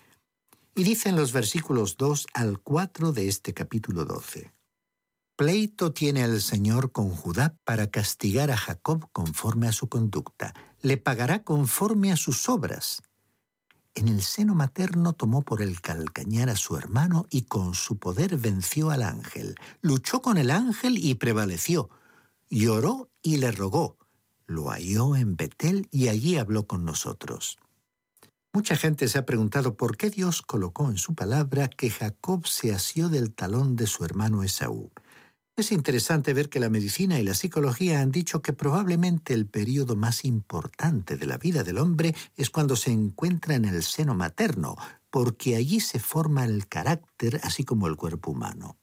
Y 0.75 0.85
dicen 0.85 1.15
los 1.15 1.33
versículos 1.33 1.99
2 1.99 2.29
al 2.33 2.59
4 2.59 3.13
de 3.13 3.29
este 3.29 3.53
capítulo 3.53 4.07
12. 4.07 4.51
Pleito 5.37 5.93
tiene 5.93 6.23
el 6.23 6.41
Señor 6.41 6.91
con 6.91 7.11
Judá 7.11 7.55
para 7.65 7.91
castigar 7.91 8.51
a 8.51 8.57
Jacob 8.57 9.11
conforme 9.13 9.69
a 9.69 9.73
su 9.73 9.91
conducta. 9.91 10.55
Le 10.81 10.97
pagará 10.97 11.43
conforme 11.45 12.13
a 12.13 12.17
sus 12.17 12.49
obras. 12.49 13.03
En 13.97 14.09
el 14.09 14.23
seno 14.23 14.57
materno 14.57 15.13
tomó 15.13 15.43
por 15.43 15.63
el 15.63 15.81
calcañar 15.81 16.51
a 16.51 16.57
su 16.57 16.77
hermano 16.77 17.27
y 17.31 17.43
con 17.43 17.75
su 17.75 17.97
poder 17.99 18.37
venció 18.37 18.91
al 18.91 19.05
ángel. 19.05 19.55
Luchó 19.83 20.21
con 20.21 20.37
el 20.37 20.51
ángel 20.51 20.99
y 20.99 21.15
prevaleció. 21.15 21.91
Lloró 22.51 23.11
y 23.23 23.37
le 23.37 23.53
rogó. 23.53 23.97
Lo 24.47 24.71
halló 24.71 25.15
en 25.15 25.37
Betel 25.37 25.89
y 25.93 26.09
allí 26.09 26.37
habló 26.39 26.67
con 26.67 26.85
nosotros. 26.85 27.59
Mucha 28.53 28.77
gente 28.77 29.09
se 29.09 29.19
ha 29.19 29.27
preguntado 29.27 29.77
por 29.77 29.97
qué 29.97 30.11
Dios 30.11 30.43
colocó 30.43 30.89
en 30.89 30.97
su 30.97 31.15
palabra 31.15 31.69
que 31.69 31.91
Jacob 31.91 32.47
se 32.47 32.73
asió 32.73 33.09
del 33.09 33.33
talón 33.33 33.77
de 33.77 33.87
su 33.87 34.05
hermano 34.05 34.43
Esaú. 34.43 34.91
Es 35.57 35.71
interesante 35.71 36.35
ver 36.35 36.49
que 36.49 36.59
la 36.59 36.69
medicina 36.69 37.21
y 37.21 37.23
la 37.23 37.33
psicología 37.33 38.01
han 38.01 38.11
dicho 38.11 38.43
que 38.43 38.53
probablemente 38.53 39.35
el 39.35 39.47
periodo 39.47 39.95
más 39.95 40.25
importante 40.25 41.17
de 41.17 41.27
la 41.27 41.39
vida 41.39 41.63
del 41.63 41.79
hombre 41.79 42.13
es 42.37 42.51
cuando 42.51 42.75
se 42.75 42.91
encuentra 42.91 43.55
en 43.55 43.65
el 43.65 43.85
seno 43.85 44.15
materno, 44.17 44.75
porque 45.11 45.55
allí 45.55 45.79
se 45.79 46.01
forma 46.01 46.45
el 46.45 46.67
carácter 46.67 47.41
así 47.45 47.63
como 47.63 47.87
el 47.87 47.95
cuerpo 47.95 48.33
humano. 48.33 48.79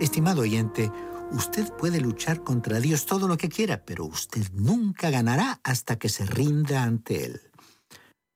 Estimado 0.00 0.40
oyente, 0.40 0.90
usted 1.32 1.72
puede 1.76 2.00
luchar 2.00 2.42
contra 2.42 2.80
Dios 2.80 3.06
todo 3.06 3.28
lo 3.28 3.36
que 3.36 3.48
quiera, 3.48 3.84
pero 3.84 4.04
usted 4.04 4.50
nunca 4.52 5.10
ganará 5.10 5.60
hasta 5.64 5.98
que 5.98 6.08
se 6.08 6.26
rinda 6.26 6.82
ante 6.82 7.24
Él. 7.24 7.40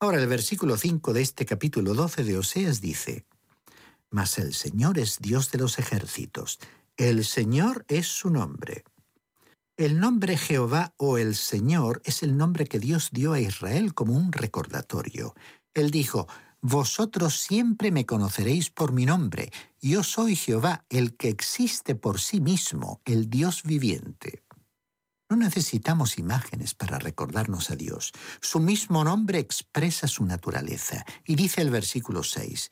Ahora 0.00 0.20
el 0.20 0.26
versículo 0.26 0.76
5 0.76 1.12
de 1.12 1.22
este 1.22 1.46
capítulo 1.46 1.94
12 1.94 2.24
de 2.24 2.38
Oseas 2.38 2.80
dice, 2.80 3.26
Mas 4.10 4.38
el 4.38 4.54
Señor 4.54 4.98
es 4.98 5.18
Dios 5.20 5.50
de 5.50 5.58
los 5.58 5.78
ejércitos, 5.78 6.58
el 6.96 7.24
Señor 7.24 7.84
es 7.88 8.06
su 8.06 8.30
nombre. 8.30 8.84
El 9.76 9.98
nombre 9.98 10.36
Jehová 10.36 10.94
o 10.96 11.18
el 11.18 11.34
Señor 11.34 12.00
es 12.04 12.22
el 12.22 12.36
nombre 12.36 12.66
que 12.66 12.78
Dios 12.78 13.10
dio 13.12 13.32
a 13.32 13.40
Israel 13.40 13.92
como 13.92 14.12
un 14.12 14.30
recordatorio. 14.30 15.34
Él 15.74 15.90
dijo, 15.90 16.28
vosotros 16.66 17.40
siempre 17.40 17.90
me 17.90 18.06
conoceréis 18.06 18.70
por 18.70 18.90
mi 18.92 19.04
nombre. 19.04 19.52
Yo 19.82 20.02
soy 20.02 20.34
Jehová, 20.34 20.86
el 20.88 21.14
que 21.14 21.28
existe 21.28 21.94
por 21.94 22.18
sí 22.18 22.40
mismo, 22.40 23.02
el 23.04 23.28
Dios 23.28 23.64
viviente. 23.64 24.44
No 25.28 25.36
necesitamos 25.36 26.16
imágenes 26.18 26.72
para 26.72 26.98
recordarnos 26.98 27.70
a 27.70 27.76
Dios. 27.76 28.12
Su 28.40 28.60
mismo 28.60 29.04
nombre 29.04 29.40
expresa 29.40 30.08
su 30.08 30.24
naturaleza. 30.24 31.04
Y 31.26 31.34
dice 31.34 31.60
el 31.60 31.68
versículo 31.68 32.22
6, 32.22 32.70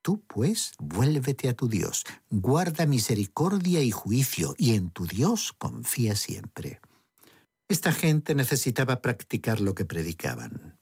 Tú 0.00 0.24
pues 0.26 0.72
vuélvete 0.78 1.50
a 1.50 1.54
tu 1.54 1.68
Dios, 1.68 2.04
guarda 2.30 2.86
misericordia 2.86 3.82
y 3.82 3.90
juicio, 3.90 4.54
y 4.56 4.76
en 4.76 4.88
tu 4.88 5.04
Dios 5.06 5.52
confía 5.52 6.16
siempre. 6.16 6.80
Esta 7.68 7.92
gente 7.92 8.34
necesitaba 8.34 9.02
practicar 9.02 9.60
lo 9.60 9.74
que 9.74 9.84
predicaban. 9.84 10.75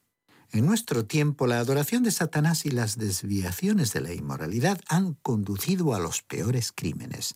En 0.54 0.66
nuestro 0.66 1.04
tiempo, 1.04 1.48
la 1.48 1.58
adoración 1.58 2.04
de 2.04 2.12
Satanás 2.12 2.64
y 2.64 2.70
las 2.70 2.96
desviaciones 2.96 3.92
de 3.92 4.00
la 4.00 4.14
inmoralidad 4.14 4.80
han 4.86 5.14
conducido 5.14 5.96
a 5.96 5.98
los 5.98 6.22
peores 6.22 6.70
crímenes. 6.72 7.34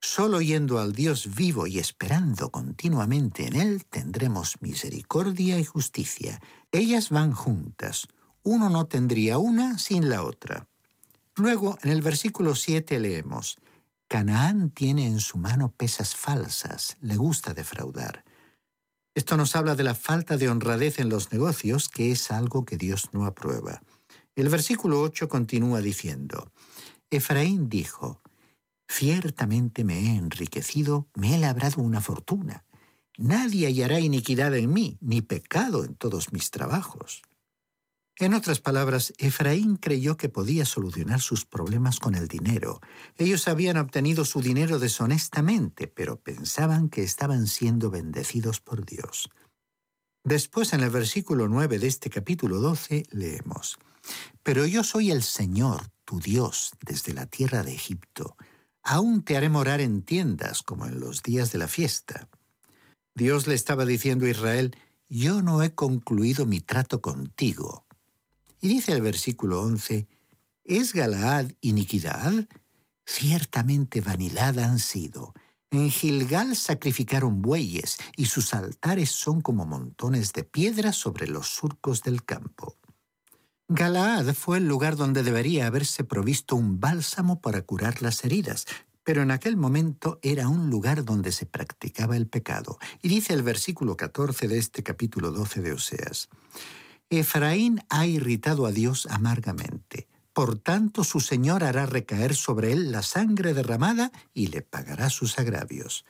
Solo 0.00 0.40
yendo 0.40 0.78
al 0.78 0.94
Dios 0.94 1.34
vivo 1.34 1.66
y 1.66 1.78
esperando 1.78 2.48
continuamente 2.48 3.46
en 3.46 3.56
Él 3.56 3.84
tendremos 3.84 4.62
misericordia 4.62 5.58
y 5.58 5.66
justicia. 5.66 6.40
Ellas 6.72 7.10
van 7.10 7.32
juntas. 7.32 8.08
Uno 8.42 8.70
no 8.70 8.86
tendría 8.86 9.36
una 9.36 9.78
sin 9.78 10.08
la 10.08 10.22
otra. 10.22 10.66
Luego, 11.36 11.76
en 11.82 11.90
el 11.90 12.00
versículo 12.00 12.54
7 12.54 13.00
leemos, 13.00 13.58
Canaán 14.08 14.70
tiene 14.70 15.06
en 15.08 15.20
su 15.20 15.36
mano 15.36 15.72
pesas 15.72 16.16
falsas, 16.16 16.96
le 17.02 17.16
gusta 17.16 17.52
defraudar. 17.52 18.24
Esto 19.14 19.36
nos 19.36 19.54
habla 19.54 19.76
de 19.76 19.84
la 19.84 19.94
falta 19.94 20.36
de 20.36 20.48
honradez 20.48 20.98
en 20.98 21.08
los 21.08 21.32
negocios, 21.32 21.88
que 21.88 22.10
es 22.10 22.32
algo 22.32 22.64
que 22.64 22.76
Dios 22.76 23.10
no 23.12 23.26
aprueba. 23.26 23.80
El 24.34 24.48
versículo 24.48 25.00
8 25.02 25.28
continúa 25.28 25.80
diciendo, 25.80 26.50
Efraín 27.10 27.68
dijo, 27.68 28.20
Ciertamente 28.88 29.84
me 29.84 30.00
he 30.00 30.16
enriquecido, 30.16 31.08
me 31.14 31.34
he 31.34 31.38
labrado 31.38 31.80
una 31.80 32.00
fortuna. 32.00 32.64
Nadie 33.16 33.68
hallará 33.68 34.00
iniquidad 34.00 34.54
en 34.56 34.72
mí, 34.72 34.98
ni 35.00 35.22
pecado 35.22 35.84
en 35.84 35.94
todos 35.94 36.32
mis 36.32 36.50
trabajos. 36.50 37.22
En 38.16 38.32
otras 38.32 38.60
palabras, 38.60 39.12
Efraín 39.18 39.76
creyó 39.76 40.16
que 40.16 40.28
podía 40.28 40.64
solucionar 40.64 41.20
sus 41.20 41.44
problemas 41.44 41.98
con 41.98 42.14
el 42.14 42.28
dinero. 42.28 42.80
Ellos 43.16 43.48
habían 43.48 43.76
obtenido 43.76 44.24
su 44.24 44.40
dinero 44.40 44.78
deshonestamente, 44.78 45.88
pero 45.88 46.20
pensaban 46.20 46.90
que 46.90 47.02
estaban 47.02 47.48
siendo 47.48 47.90
bendecidos 47.90 48.60
por 48.60 48.86
Dios. 48.86 49.30
Después, 50.22 50.72
en 50.74 50.80
el 50.80 50.90
versículo 50.90 51.48
9 51.48 51.80
de 51.80 51.88
este 51.88 52.08
capítulo 52.08 52.60
12, 52.60 53.02
leemos, 53.10 53.78
Pero 54.44 54.64
yo 54.64 54.84
soy 54.84 55.10
el 55.10 55.24
Señor, 55.24 55.90
tu 56.04 56.20
Dios, 56.20 56.70
desde 56.86 57.14
la 57.14 57.26
tierra 57.26 57.64
de 57.64 57.74
Egipto. 57.74 58.36
Aún 58.84 59.24
te 59.24 59.36
haré 59.36 59.48
morar 59.48 59.80
en 59.80 60.02
tiendas, 60.02 60.62
como 60.62 60.86
en 60.86 61.00
los 61.00 61.24
días 61.24 61.50
de 61.50 61.58
la 61.58 61.66
fiesta. 61.66 62.28
Dios 63.16 63.48
le 63.48 63.54
estaba 63.54 63.84
diciendo 63.84 64.26
a 64.26 64.30
Israel, 64.30 64.76
Yo 65.08 65.42
no 65.42 65.64
he 65.64 65.74
concluido 65.74 66.46
mi 66.46 66.60
trato 66.60 67.00
contigo 67.00 67.84
y 68.64 68.68
dice 68.68 68.92
el 68.92 69.02
versículo 69.02 69.60
11, 69.60 70.08
¿es 70.64 70.94
Galaad 70.94 71.50
iniquidad? 71.60 72.32
Ciertamente 73.04 74.00
vanidad 74.00 74.58
han 74.58 74.78
sido. 74.78 75.34
En 75.70 75.90
Gilgal 75.90 76.56
sacrificaron 76.56 77.42
bueyes 77.42 77.98
y 78.16 78.24
sus 78.24 78.54
altares 78.54 79.10
son 79.10 79.42
como 79.42 79.66
montones 79.66 80.32
de 80.32 80.44
piedras 80.44 80.96
sobre 80.96 81.26
los 81.26 81.46
surcos 81.48 82.02
del 82.02 82.24
campo. 82.24 82.78
Galaad 83.68 84.32
fue 84.32 84.56
el 84.56 84.66
lugar 84.66 84.96
donde 84.96 85.22
debería 85.22 85.66
haberse 85.66 86.02
provisto 86.02 86.56
un 86.56 86.80
bálsamo 86.80 87.42
para 87.42 87.60
curar 87.60 88.00
las 88.00 88.24
heridas, 88.24 88.64
pero 89.02 89.20
en 89.20 89.30
aquel 89.30 89.58
momento 89.58 90.18
era 90.22 90.48
un 90.48 90.70
lugar 90.70 91.04
donde 91.04 91.32
se 91.32 91.44
practicaba 91.44 92.16
el 92.16 92.28
pecado. 92.28 92.78
Y 93.02 93.08
dice 93.08 93.34
el 93.34 93.42
versículo 93.42 93.98
14 93.98 94.48
de 94.48 94.56
este 94.56 94.82
capítulo 94.82 95.32
12 95.32 95.60
de 95.60 95.72
Oseas, 95.74 96.30
Efraín 97.10 97.82
ha 97.90 98.06
irritado 98.06 98.66
a 98.66 98.72
Dios 98.72 99.06
amargamente. 99.10 100.08
Por 100.32 100.58
tanto, 100.58 101.04
su 101.04 101.20
Señor 101.20 101.62
hará 101.62 101.86
recaer 101.86 102.34
sobre 102.34 102.72
él 102.72 102.90
la 102.90 103.02
sangre 103.02 103.54
derramada 103.54 104.10
y 104.32 104.48
le 104.48 104.62
pagará 104.62 105.08
sus 105.10 105.38
agravios. 105.38 106.04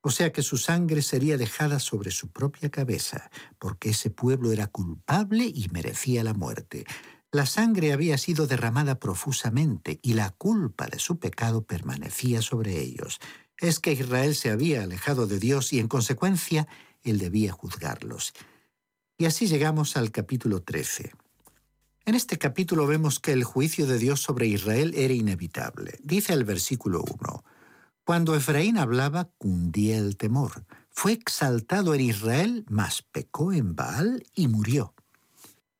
O 0.00 0.10
sea 0.10 0.32
que 0.32 0.42
su 0.42 0.56
sangre 0.56 1.02
sería 1.02 1.36
dejada 1.36 1.80
sobre 1.80 2.10
su 2.10 2.30
propia 2.30 2.70
cabeza, 2.70 3.30
porque 3.58 3.90
ese 3.90 4.10
pueblo 4.10 4.52
era 4.52 4.66
culpable 4.66 5.44
y 5.44 5.68
merecía 5.72 6.24
la 6.24 6.34
muerte. 6.34 6.84
La 7.30 7.46
sangre 7.46 7.92
había 7.92 8.16
sido 8.16 8.46
derramada 8.46 8.98
profusamente 8.98 10.00
y 10.02 10.14
la 10.14 10.30
culpa 10.30 10.86
de 10.86 10.98
su 10.98 11.18
pecado 11.18 11.62
permanecía 11.62 12.42
sobre 12.42 12.80
ellos. 12.80 13.20
Es 13.56 13.80
que 13.80 13.92
Israel 13.92 14.34
se 14.34 14.50
había 14.50 14.82
alejado 14.82 15.26
de 15.26 15.38
Dios 15.38 15.72
y 15.72 15.78
en 15.78 15.88
consecuencia 15.88 16.66
él 17.02 17.18
debía 17.18 17.52
juzgarlos. 17.52 18.32
Y 19.20 19.26
así 19.26 19.48
llegamos 19.48 19.96
al 19.96 20.12
capítulo 20.12 20.62
13. 20.62 21.10
En 22.04 22.14
este 22.14 22.38
capítulo 22.38 22.86
vemos 22.86 23.18
que 23.18 23.32
el 23.32 23.42
juicio 23.42 23.84
de 23.88 23.98
Dios 23.98 24.20
sobre 24.20 24.46
Israel 24.46 24.94
era 24.96 25.12
inevitable. 25.12 25.98
Dice 26.04 26.32
el 26.34 26.44
versículo 26.44 27.02
1, 27.02 27.44
Cuando 28.04 28.36
Efraín 28.36 28.78
hablaba, 28.78 29.28
cundía 29.36 29.98
el 29.98 30.16
temor. 30.16 30.64
Fue 30.90 31.10
exaltado 31.10 31.94
en 31.94 32.02
Israel, 32.02 32.64
mas 32.68 33.02
pecó 33.02 33.52
en 33.52 33.74
Baal 33.74 34.24
y 34.36 34.46
murió. 34.46 34.94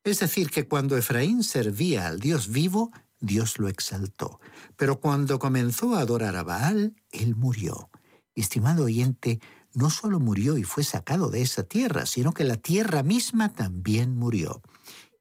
Es 0.02 0.18
decir, 0.18 0.50
que 0.50 0.66
cuando 0.66 0.96
Efraín 0.96 1.44
servía 1.44 2.08
al 2.08 2.18
Dios 2.18 2.48
vivo, 2.48 2.90
Dios 3.20 3.60
lo 3.60 3.68
exaltó. 3.68 4.40
Pero 4.76 4.98
cuando 4.98 5.38
comenzó 5.38 5.94
a 5.94 6.00
adorar 6.00 6.34
a 6.34 6.42
Baal, 6.42 6.96
él 7.12 7.36
murió. 7.36 7.88
Estimado 8.34 8.84
oyente, 8.84 9.38
no 9.78 9.90
solo 9.90 10.18
murió 10.18 10.58
y 10.58 10.64
fue 10.64 10.82
sacado 10.82 11.30
de 11.30 11.40
esa 11.40 11.62
tierra, 11.62 12.04
sino 12.04 12.32
que 12.32 12.42
la 12.42 12.56
tierra 12.56 13.04
misma 13.04 13.52
también 13.52 14.16
murió 14.16 14.60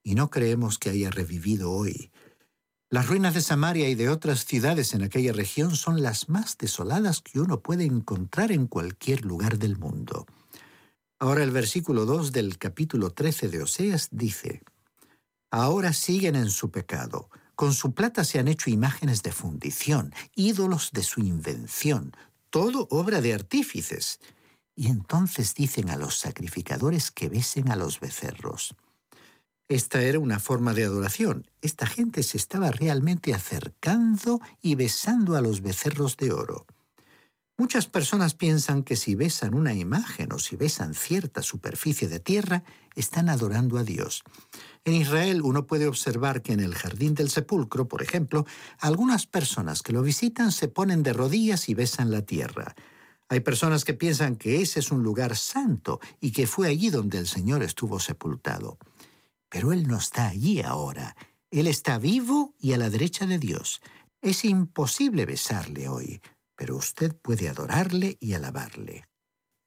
y 0.03 0.15
no 0.15 0.31
creemos 0.31 0.79
que 0.79 0.89
haya 0.89 1.11
revivido 1.11 1.71
hoy. 1.71 2.11
Las 2.89 3.07
ruinas 3.07 3.35
de 3.35 3.41
Samaria 3.41 3.87
y 3.87 3.93
de 3.93 4.09
otras 4.09 4.45
ciudades 4.45 4.95
en 4.95 5.03
aquella 5.03 5.31
región 5.31 5.75
son 5.75 6.01
las 6.01 6.27
más 6.27 6.57
desoladas 6.57 7.21
que 7.21 7.39
uno 7.39 7.61
puede 7.61 7.83
encontrar 7.83 8.51
en 8.51 8.65
cualquier 8.65 9.25
lugar 9.25 9.59
del 9.59 9.77
mundo. 9.77 10.25
Ahora 11.19 11.43
el 11.43 11.51
versículo 11.51 12.05
2 12.05 12.31
del 12.31 12.57
capítulo 12.57 13.11
13 13.11 13.49
de 13.49 13.61
Oseas 13.61 14.09
dice, 14.11 14.63
Ahora 15.51 15.93
siguen 15.93 16.35
en 16.35 16.49
su 16.49 16.71
pecado, 16.71 17.29
con 17.53 17.73
su 17.73 17.93
plata 17.93 18.23
se 18.23 18.39
han 18.39 18.47
hecho 18.47 18.71
imágenes 18.71 19.21
de 19.21 19.31
fundición, 19.31 20.13
ídolos 20.35 20.91
de 20.93 21.03
su 21.03 21.21
invención, 21.21 22.13
todo 22.49 22.87
obra 22.89 23.21
de 23.21 23.33
artífices. 23.33 24.19
Y 24.77 24.89
entonces 24.89 25.55
dicen 25.55 25.89
a 25.89 25.97
los 25.97 26.19
sacrificadores 26.19 27.09
que 27.09 27.29
besen 27.29 27.71
a 27.71 27.75
los 27.75 27.99
becerros. 27.99 28.75
Esta 29.67 30.03
era 30.03 30.19
una 30.19 30.39
forma 30.39 30.75
de 30.75 30.85
adoración. 30.85 31.49
Esta 31.61 31.87
gente 31.87 32.21
se 32.21 32.37
estaba 32.37 32.71
realmente 32.71 33.33
acercando 33.33 34.39
y 34.61 34.75
besando 34.75 35.35
a 35.35 35.41
los 35.41 35.61
becerros 35.61 36.15
de 36.15 36.31
oro. 36.31 36.67
Muchas 37.57 37.87
personas 37.87 38.35
piensan 38.35 38.83
que 38.83 38.95
si 38.95 39.15
besan 39.15 39.55
una 39.55 39.73
imagen 39.73 40.31
o 40.31 40.37
si 40.37 40.55
besan 40.55 40.93
cierta 40.93 41.41
superficie 41.41 42.07
de 42.07 42.19
tierra, 42.19 42.63
están 42.95 43.29
adorando 43.29 43.79
a 43.79 43.83
Dios. 43.83 44.23
En 44.85 44.93
Israel 44.93 45.41
uno 45.41 45.65
puede 45.65 45.87
observar 45.87 46.43
que 46.43 46.53
en 46.53 46.59
el 46.59 46.75
jardín 46.75 47.15
del 47.15 47.31
sepulcro, 47.31 47.87
por 47.87 48.03
ejemplo, 48.03 48.45
algunas 48.77 49.25
personas 49.25 49.81
que 49.81 49.91
lo 49.91 50.03
visitan 50.03 50.51
se 50.51 50.67
ponen 50.67 51.01
de 51.01 51.13
rodillas 51.13 51.67
y 51.67 51.73
besan 51.73 52.11
la 52.11 52.21
tierra. 52.21 52.75
Hay 53.29 53.41
personas 53.41 53.83
que 53.83 53.93
piensan 53.93 54.37
que 54.37 54.61
ese 54.61 54.79
es 54.79 54.91
un 54.91 55.03
lugar 55.03 55.35
santo 55.35 55.99
y 56.21 56.31
que 56.31 56.47
fue 56.47 56.67
allí 56.67 56.89
donde 56.89 57.17
el 57.17 57.27
Señor 57.27 57.61
estuvo 57.61 57.99
sepultado. 57.99 58.77
Pero 59.49 59.73
Él 59.73 59.87
no 59.87 59.97
está 59.97 60.29
allí 60.29 60.61
ahora. 60.61 61.15
Él 61.51 61.67
está 61.67 61.97
vivo 61.97 62.53
y 62.59 62.73
a 62.73 62.77
la 62.77 62.89
derecha 62.89 63.25
de 63.25 63.37
Dios. 63.37 63.81
Es 64.21 64.45
imposible 64.45 65.25
besarle 65.25 65.89
hoy, 65.89 66.21
pero 66.55 66.75
usted 66.77 67.15
puede 67.15 67.49
adorarle 67.49 68.17
y 68.19 68.33
alabarle. 68.33 69.05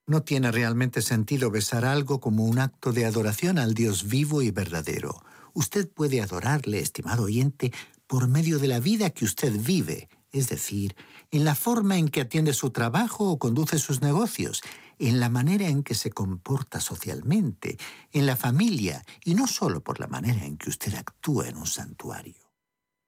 No 0.06 0.22
tiene 0.22 0.50
realmente 0.50 1.02
sentido 1.02 1.50
besar 1.50 1.84
algo 1.84 2.18
como 2.20 2.44
un 2.44 2.58
acto 2.58 2.92
de 2.92 3.04
adoración 3.04 3.58
al 3.58 3.74
Dios 3.74 4.08
vivo 4.08 4.42
y 4.42 4.50
verdadero. 4.50 5.22
Usted 5.52 5.88
puede 5.88 6.20
adorarle, 6.20 6.80
estimado 6.80 7.24
oyente, 7.24 7.72
por 8.06 8.26
medio 8.26 8.58
de 8.58 8.68
la 8.68 8.80
vida 8.80 9.10
que 9.10 9.24
usted 9.24 9.52
vive, 9.52 10.08
es 10.32 10.48
decir, 10.48 10.96
en 11.30 11.44
la 11.44 11.54
forma 11.54 11.96
en 11.98 12.08
que 12.08 12.22
atiende 12.22 12.52
su 12.52 12.70
trabajo 12.70 13.30
o 13.30 13.38
conduce 13.38 13.78
sus 13.78 14.00
negocios, 14.00 14.62
en 14.98 15.18
la 15.18 15.28
manera 15.28 15.68
en 15.68 15.82
que 15.82 15.94
se 15.94 16.10
comporta 16.10 16.80
socialmente, 16.80 17.78
en 18.12 18.26
la 18.26 18.36
familia, 18.36 19.02
y 19.24 19.34
no 19.34 19.46
solo 19.46 19.82
por 19.82 19.98
la 19.98 20.06
manera 20.06 20.44
en 20.44 20.56
que 20.56 20.68
usted 20.68 20.94
actúa 20.94 21.48
en 21.48 21.56
un 21.56 21.66
santuario. 21.66 22.50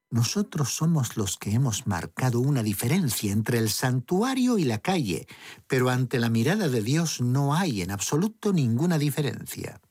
Nosotros 0.09 0.75
somos 0.75 1.17
los 1.17 1.37
que 1.37 1.51
hemos 1.53 1.87
marcado 1.87 2.39
una 2.39 2.61
diferencia 2.61 3.31
entre 3.31 3.57
el 3.57 3.71
santuario 3.71 4.59
y 4.59 4.63
la 4.63 4.77
calle, 4.77 5.27
pero 5.65 5.89
ante 5.89 6.19
la 6.19 6.29
mirada 6.29 6.69
de 6.69 6.81
Dios 6.81 7.19
no 7.19 7.55
hay 7.55 7.81
en 7.81 7.89
absoluto 7.89 8.53
ninguna 8.53 8.99
diferencia. 8.99 9.81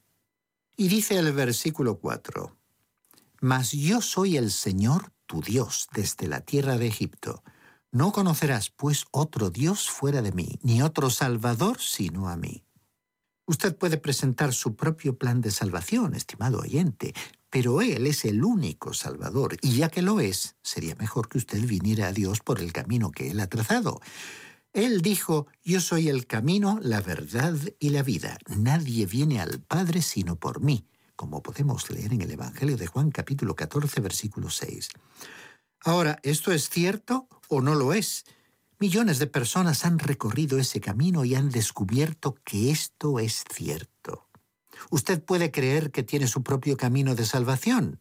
Y 0.76 0.88
dice 0.88 1.18
el 1.18 1.32
versículo 1.32 1.98
4, 1.98 2.56
Mas 3.42 3.72
yo 3.72 4.00
soy 4.00 4.38
el 4.38 4.50
Señor 4.50 5.12
tu 5.26 5.42
Dios 5.42 5.88
desde 5.92 6.28
la 6.28 6.40
tierra 6.40 6.78
de 6.78 6.86
Egipto 6.86 7.42
no 7.92 8.10
conocerás, 8.10 8.70
pues, 8.70 9.04
otro 9.10 9.50
Dios 9.50 9.90
fuera 9.90 10.22
de 10.22 10.32
mí, 10.32 10.58
ni 10.62 10.80
otro 10.80 11.10
Salvador 11.10 11.78
sino 11.78 12.30
a 12.30 12.36
mí. 12.36 12.64
Usted 13.46 13.76
puede 13.76 13.98
presentar 13.98 14.54
su 14.54 14.76
propio 14.76 15.18
plan 15.18 15.42
de 15.42 15.50
salvación, 15.50 16.14
estimado 16.14 16.60
oyente, 16.60 17.12
pero 17.50 17.82
Él 17.82 18.06
es 18.06 18.24
el 18.24 18.44
único 18.44 18.94
Salvador, 18.94 19.58
y 19.60 19.76
ya 19.76 19.90
que 19.90 20.00
lo 20.00 20.20
es, 20.20 20.56
sería 20.62 20.94
mejor 20.94 21.28
que 21.28 21.36
usted 21.36 21.60
viniera 21.66 22.08
a 22.08 22.12
Dios 22.12 22.40
por 22.40 22.60
el 22.60 22.72
camino 22.72 23.10
que 23.10 23.30
Él 23.30 23.40
ha 23.40 23.46
trazado. 23.46 24.00
Él 24.72 25.02
dijo, 25.02 25.46
yo 25.62 25.82
soy 25.82 26.08
el 26.08 26.26
camino, 26.26 26.78
la 26.80 27.02
verdad 27.02 27.58
y 27.78 27.90
la 27.90 28.02
vida. 28.02 28.38
Nadie 28.48 29.04
viene 29.04 29.38
al 29.38 29.60
Padre 29.60 30.00
sino 30.00 30.36
por 30.36 30.62
mí, 30.62 30.86
como 31.22 31.40
podemos 31.40 31.88
leer 31.88 32.14
en 32.14 32.22
el 32.22 32.32
Evangelio 32.32 32.76
de 32.76 32.88
Juan 32.88 33.12
capítulo 33.12 33.54
14, 33.54 34.00
versículo 34.00 34.50
6. 34.50 34.88
Ahora, 35.84 36.18
¿esto 36.24 36.50
es 36.50 36.68
cierto 36.68 37.28
o 37.46 37.60
no 37.60 37.76
lo 37.76 37.94
es? 37.94 38.24
Millones 38.80 39.20
de 39.20 39.28
personas 39.28 39.84
han 39.84 40.00
recorrido 40.00 40.58
ese 40.58 40.80
camino 40.80 41.24
y 41.24 41.36
han 41.36 41.48
descubierto 41.50 42.34
que 42.42 42.72
esto 42.72 43.20
es 43.20 43.44
cierto. 43.54 44.26
Usted 44.90 45.22
puede 45.22 45.52
creer 45.52 45.92
que 45.92 46.02
tiene 46.02 46.26
su 46.26 46.42
propio 46.42 46.76
camino 46.76 47.14
de 47.14 47.24
salvación, 47.24 48.00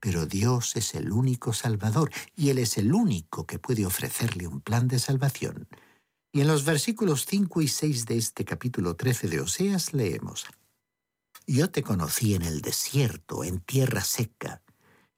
pero 0.00 0.26
Dios 0.26 0.74
es 0.74 0.96
el 0.96 1.12
único 1.12 1.52
Salvador 1.52 2.10
y 2.34 2.48
Él 2.48 2.58
es 2.58 2.78
el 2.78 2.92
único 2.92 3.46
que 3.46 3.60
puede 3.60 3.86
ofrecerle 3.86 4.48
un 4.48 4.60
plan 4.60 4.88
de 4.88 4.98
salvación. 4.98 5.68
Y 6.32 6.40
en 6.40 6.48
los 6.48 6.64
versículos 6.64 7.26
5 7.26 7.62
y 7.62 7.68
6 7.68 8.06
de 8.06 8.18
este 8.18 8.44
capítulo 8.44 8.96
13 8.96 9.28
de 9.28 9.40
Oseas 9.40 9.92
leemos, 9.92 10.46
Yo 11.46 11.70
te 11.70 11.82
conocí 11.82 12.34
en 12.34 12.42
el 12.42 12.60
desierto, 12.60 13.44
en 13.44 13.60
tierra 13.60 14.02
seca 14.02 14.62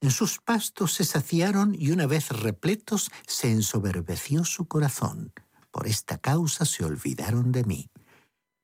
en 0.00 0.12
sus 0.12 0.38
pastos 0.38 0.94
se 0.94 1.04
saciaron 1.04 1.74
y 1.76 1.90
una 1.90 2.06
vez 2.06 2.28
repletos 2.28 3.10
se 3.26 3.50
ensoberbeció 3.50 4.44
su 4.44 4.68
corazón. 4.68 5.32
Por 5.72 5.88
esta 5.88 6.18
causa 6.18 6.64
se 6.64 6.84
olvidaron 6.84 7.50
de 7.50 7.64
mí. 7.64 7.90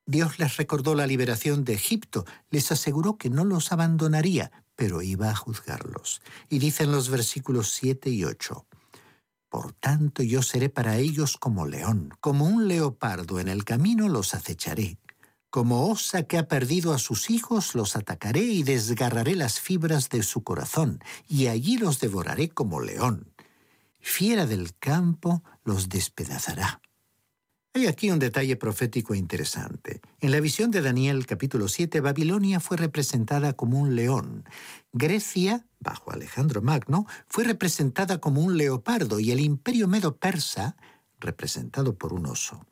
Dios 0.06 0.38
les 0.38 0.56
recordó 0.56 0.94
la 0.94 1.08
liberación 1.08 1.64
de 1.64 1.74
Egipto, 1.74 2.24
les 2.50 2.70
aseguró 2.70 3.16
que 3.16 3.30
no 3.30 3.44
los 3.44 3.72
abandonaría, 3.72 4.52
pero 4.76 5.02
iba 5.02 5.30
a 5.30 5.34
juzgarlos. 5.34 6.20
Y 6.48 6.60
dicen 6.60 6.92
los 6.92 7.08
versículos 7.08 7.72
7 7.72 8.10
y 8.10 8.24
8. 8.24 8.66
Por 9.48 9.72
tanto 9.72 10.22
yo 10.22 10.42
seré 10.42 10.68
para 10.68 10.98
ellos 10.98 11.36
como 11.36 11.66
león, 11.66 12.12
como 12.20 12.46
un 12.46 12.68
leopardo 12.68 13.40
en 13.40 13.48
el 13.48 13.64
camino 13.64 14.08
los 14.08 14.34
acecharé. 14.34 14.98
Como 15.54 15.88
osa 15.88 16.24
que 16.24 16.36
ha 16.36 16.48
perdido 16.48 16.92
a 16.92 16.98
sus 16.98 17.30
hijos, 17.30 17.76
los 17.76 17.94
atacaré 17.94 18.40
y 18.40 18.64
desgarraré 18.64 19.36
las 19.36 19.60
fibras 19.60 20.08
de 20.08 20.24
su 20.24 20.42
corazón, 20.42 20.98
y 21.28 21.46
allí 21.46 21.78
los 21.78 22.00
devoraré 22.00 22.48
como 22.48 22.80
león. 22.80 23.32
Fiera 24.00 24.46
del 24.46 24.76
campo 24.76 25.44
los 25.62 25.88
despedazará. 25.88 26.80
Hay 27.72 27.86
aquí 27.86 28.10
un 28.10 28.18
detalle 28.18 28.56
profético 28.56 29.14
interesante. 29.14 30.00
En 30.18 30.32
la 30.32 30.40
visión 30.40 30.72
de 30.72 30.82
Daniel 30.82 31.24
capítulo 31.24 31.68
7, 31.68 32.00
Babilonia 32.00 32.58
fue 32.58 32.76
representada 32.76 33.52
como 33.52 33.78
un 33.78 33.94
león. 33.94 34.48
Grecia, 34.92 35.68
bajo 35.78 36.10
Alejandro 36.10 36.62
Magno, 36.62 37.06
fue 37.28 37.44
representada 37.44 38.18
como 38.18 38.40
un 38.40 38.58
leopardo 38.58 39.20
y 39.20 39.30
el 39.30 39.38
imperio 39.38 39.86
medo-persa 39.86 40.74
representado 41.20 41.96
por 41.96 42.12
un 42.12 42.26
oso. 42.26 42.66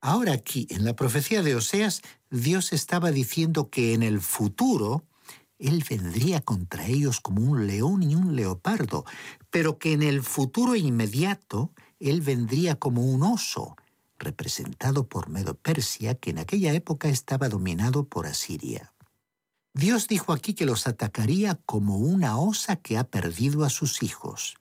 Ahora 0.00 0.32
aquí, 0.32 0.66
en 0.70 0.84
la 0.84 0.94
profecía 0.94 1.42
de 1.42 1.56
Oseas, 1.56 2.02
Dios 2.30 2.72
estaba 2.72 3.10
diciendo 3.10 3.68
que 3.68 3.94
en 3.94 4.02
el 4.02 4.20
futuro 4.20 5.04
Él 5.58 5.84
vendría 5.88 6.40
contra 6.40 6.86
ellos 6.86 7.20
como 7.20 7.42
un 7.42 7.66
león 7.66 8.02
y 8.02 8.14
un 8.14 8.36
leopardo, 8.36 9.04
pero 9.50 9.78
que 9.78 9.92
en 9.92 10.02
el 10.02 10.22
futuro 10.22 10.76
inmediato 10.76 11.72
Él 11.98 12.20
vendría 12.20 12.76
como 12.76 13.02
un 13.02 13.24
oso, 13.24 13.76
representado 14.18 15.08
por 15.08 15.28
Medo 15.28 15.54
Persia, 15.54 16.14
que 16.14 16.30
en 16.30 16.38
aquella 16.38 16.72
época 16.74 17.08
estaba 17.08 17.48
dominado 17.48 18.04
por 18.04 18.26
Asiria. 18.26 18.92
Dios 19.74 20.08
dijo 20.08 20.32
aquí 20.32 20.54
que 20.54 20.66
los 20.66 20.86
atacaría 20.86 21.56
como 21.66 21.98
una 21.98 22.38
osa 22.38 22.76
que 22.76 22.98
ha 22.98 23.04
perdido 23.04 23.64
a 23.64 23.70
sus 23.70 24.02
hijos. 24.02 24.56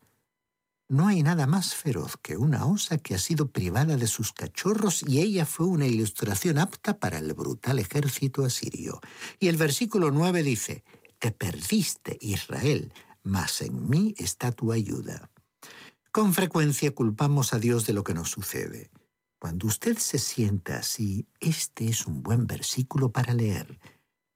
No 0.89 1.07
hay 1.07 1.21
nada 1.21 1.47
más 1.47 1.75
feroz 1.75 2.15
que 2.15 2.37
una 2.37 2.65
osa 2.65 2.97
que 2.97 3.13
ha 3.13 3.19
sido 3.19 3.51
privada 3.51 3.97
de 3.97 4.07
sus 4.07 4.31
cachorros 4.31 5.03
y 5.05 5.19
ella 5.19 5.45
fue 5.45 5.65
una 5.65 5.85
ilustración 5.85 6.57
apta 6.57 6.97
para 6.97 7.17
el 7.17 7.33
brutal 7.33 7.79
ejército 7.79 8.45
asirio. 8.45 9.01
Y 9.37 9.49
el 9.49 9.57
versículo 9.57 10.11
9 10.11 10.43
dice, 10.43 10.85
Te 11.19 11.31
perdiste, 11.31 12.17
Israel, 12.21 12.93
mas 13.21 13.61
en 13.61 13.89
mí 13.89 14.15
está 14.17 14.53
tu 14.53 14.71
ayuda. 14.71 15.29
Con 16.13 16.33
frecuencia 16.33 16.95
culpamos 16.95 17.53
a 17.53 17.59
Dios 17.59 17.85
de 17.85 17.91
lo 17.91 18.05
que 18.05 18.13
nos 18.13 18.31
sucede. 18.31 18.89
Cuando 19.39 19.67
usted 19.67 19.97
se 19.97 20.19
sienta 20.19 20.77
así, 20.77 21.27
este 21.41 21.89
es 21.89 22.07
un 22.07 22.23
buen 22.23 22.47
versículo 22.47 23.11
para 23.11 23.33
leer. 23.33 23.77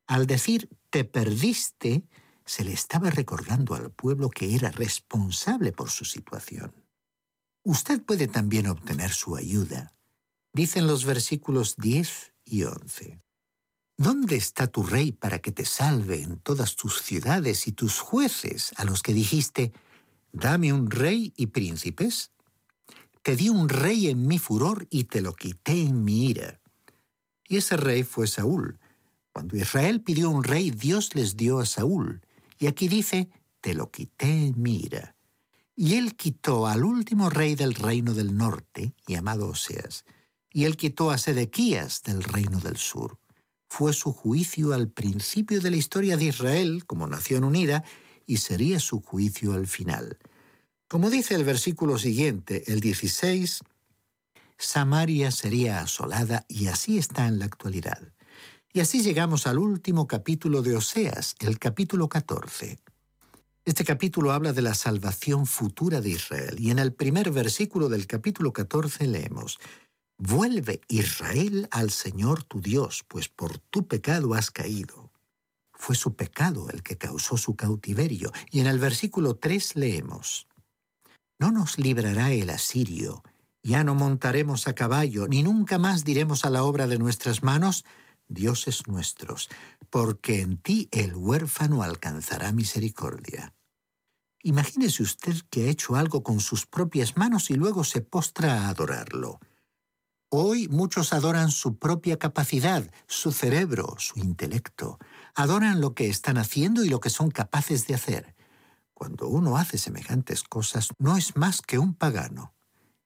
Al 0.06 0.28
decir 0.28 0.70
te 0.90 1.06
perdiste, 1.06 2.04
se 2.52 2.66
le 2.66 2.74
estaba 2.74 3.10
recordando 3.10 3.76
al 3.76 3.92
pueblo 3.92 4.30
que 4.30 4.54
era 4.54 4.72
responsable 4.72 5.72
por 5.72 5.90
su 5.90 6.04
situación. 6.04 6.74
Usted 7.64 8.02
puede 8.02 8.28
también 8.28 8.68
obtener 8.68 9.12
su 9.12 9.38
ayuda. 9.38 9.94
Dicen 10.52 10.86
los 10.86 11.06
versículos 11.06 11.78
10 11.78 12.34
y 12.44 12.64
11. 12.64 13.22
¿Dónde 13.96 14.36
está 14.36 14.68
tu 14.68 14.84
rey 14.84 15.14
para 15.14 15.40
que 15.40 15.54
te 15.54 15.64
salve 15.64 16.24
en 16.24 16.40
todas 16.40 16.76
tus 16.76 17.02
ciudades 17.02 17.70
y 17.70 17.72
tus 17.72 18.02
jueces 18.02 18.74
a 18.76 18.84
los 18.84 19.02
que 19.02 19.14
dijiste, 19.14 19.72
dame 20.34 20.74
un 20.74 20.92
rey 20.92 21.34
y 21.38 21.48
príncipes? 21.48 22.32
Te 23.22 23.38
di 23.38 23.48
un 23.48 23.70
rey 23.70 24.10
en 24.10 24.28
mi 24.28 24.40
furor 24.40 24.88
y 24.90 25.06
te 25.06 25.22
lo 25.22 25.36
quité 25.36 25.84
en 25.84 26.04
mi 26.04 26.26
ira. 26.26 26.60
Y 27.48 27.56
ese 27.56 27.78
rey 27.78 28.04
fue 28.04 28.28
Saúl. 28.28 28.78
Cuando 29.32 29.56
Israel 29.56 30.02
pidió 30.02 30.30
un 30.30 30.44
rey, 30.44 30.72
Dios 30.72 31.16
les 31.16 31.38
dio 31.38 31.60
a 31.60 31.66
Saúl. 31.66 32.22
Y 32.62 32.68
aquí 32.68 32.88
dice, 32.88 33.28
te 33.60 33.74
lo 33.74 33.92
quité 33.92 34.46
en 34.46 34.62
mi 34.62 34.78
ira. 34.78 35.18
Y 35.76 35.96
él 35.96 36.16
quitó 36.16 36.68
al 36.68 36.86
último 36.86 37.30
rey 37.30 37.56
del 37.56 37.74
reino 37.74 38.14
del 38.14 38.38
norte, 38.38 38.94
llamado 39.06 39.50
Oseas, 39.50 40.06
y 40.54 40.64
él 40.64 40.78
quitó 40.78 41.12
a 41.12 41.18
Sedequías 41.18 42.04
del 42.04 42.24
reino 42.24 42.62
del 42.62 42.78
sur 42.78 43.20
fue 43.72 43.94
su 43.94 44.12
juicio 44.12 44.74
al 44.74 44.90
principio 44.90 45.62
de 45.62 45.72
la 45.72 45.78
historia 45.78 46.18
de 46.18 46.26
Israel 46.26 46.84
como 46.86 47.08
nación 47.08 47.46
unida 47.46 47.86
y 48.28 48.38
sería 48.38 48.82
su 48.82 49.00
juicio 49.00 49.54
al 49.54 49.66
final. 49.66 50.18
Como 50.90 51.10
dice 51.10 51.36
el 51.36 51.46
versículo 51.46 51.98
siguiente, 51.98 52.66
el 52.68 52.82
16, 52.82 53.62
Samaria 54.58 55.32
sería 55.32 55.80
asolada 55.80 56.46
y 56.50 56.68
así 56.68 56.98
está 56.98 57.28
en 57.28 57.40
la 57.40 57.46
actualidad. 57.46 58.12
Y 58.74 58.80
así 58.80 59.04
llegamos 59.04 59.48
al 59.48 59.60
último 59.60 60.08
capítulo 60.08 60.62
de 60.62 60.78
Oseas, 60.78 61.36
el 61.40 61.60
capítulo 61.60 62.08
14. 62.08 62.80
Este 63.66 63.84
capítulo 63.84 64.32
habla 64.32 64.54
de 64.54 64.62
la 64.62 64.76
salvación 64.76 65.46
futura 65.46 66.00
de 66.00 66.12
Israel 66.12 66.56
y 66.58 66.72
en 66.72 66.80
el 66.80 66.94
primer 66.94 67.32
versículo 67.32 67.90
del 67.90 68.08
capítulo 68.08 68.54
14 68.54 69.08
leemos, 69.08 69.60
Vuelve 70.18 70.80
Israel 70.88 71.68
al 71.70 71.92
Señor 71.92 72.46
tu 72.46 72.62
Dios, 72.62 73.04
pues 73.10 73.28
por 73.28 73.58
tu 73.58 73.88
pecado 73.88 74.36
has 74.36 74.52
caído. 74.52 75.12
Fue 75.74 75.98
su 75.98 76.16
pecado 76.16 76.70
el 76.70 76.82
que 76.82 76.98
causó 76.98 77.36
su 77.36 77.58
cautiverio. 77.58 78.32
Y 78.52 78.62
en 78.62 78.68
el 78.68 78.80
versículo 78.80 79.36
3 79.36 79.76
leemos, 79.76 80.48
No 81.40 81.52
nos 81.52 81.78
librará 81.78 82.32
el 82.32 82.50
asirio, 82.50 83.22
ya 83.64 83.84
no 83.84 83.96
montaremos 83.96 84.70
a 84.70 84.76
caballo, 84.76 85.28
ni 85.28 85.44
nunca 85.44 85.78
más 85.78 86.06
diremos 86.06 86.46
a 86.46 86.50
la 86.50 86.64
obra 86.64 86.88
de 86.88 87.00
nuestras 87.00 87.44
manos, 87.44 87.84
dioses 88.34 88.88
nuestros, 88.88 89.50
porque 89.90 90.42
en 90.42 90.58
ti 90.58 90.90
el 90.92 91.16
huérfano 91.16 91.84
alcanzará 91.84 92.52
misericordia. 92.52 93.54
Imagínese 94.44 95.04
usted 95.04 95.36
que 95.50 95.66
ha 95.66 95.70
hecho 95.70 95.96
algo 95.96 96.24
con 96.24 96.40
sus 96.40 96.66
propias 96.66 97.16
manos 97.16 97.52
y 97.52 97.56
luego 97.56 97.84
se 97.84 98.02
postra 98.02 98.66
a 98.66 98.70
adorarlo. 98.70 99.40
Hoy 100.30 100.68
muchos 100.70 101.12
adoran 101.12 101.52
su 101.52 101.78
propia 101.78 102.18
capacidad, 102.18 102.90
su 103.06 103.34
cerebro, 103.34 103.96
su 104.00 104.18
intelecto. 104.20 104.98
Adoran 105.36 105.82
lo 105.82 105.94
que 105.94 106.08
están 106.08 106.38
haciendo 106.38 106.86
y 106.86 106.90
lo 106.90 107.02
que 107.02 107.10
son 107.10 107.32
capaces 107.32 107.86
de 107.86 107.96
hacer. 107.96 108.36
Cuando 108.94 109.28
uno 109.28 109.58
hace 109.58 109.78
semejantes 109.78 110.44
cosas, 110.44 110.90
no 111.00 111.18
es 111.18 111.36
más 111.36 111.62
que 111.62 111.78
un 111.78 111.94
pagano. 111.94 112.54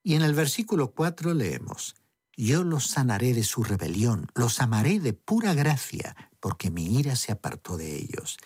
Y 0.04 0.14
en 0.14 0.22
el 0.22 0.36
versículo 0.36 0.92
4 0.92 1.34
leemos, 1.34 1.96
Yo 2.38 2.63
los 2.63 2.88
sanaré 2.88 3.34
de 3.34 3.43
su 3.43 3.63
rebelión, 3.63 4.28
los 4.36 4.60
amaré 4.60 5.00
de 5.00 5.13
pura 5.13 5.54
gracia, 5.54 6.15
porque 6.39 6.69
mi 6.69 7.00
ira 7.00 7.15
se 7.15 7.32
apartó 7.32 7.78
de 7.78 7.95
ellos. 7.95 8.38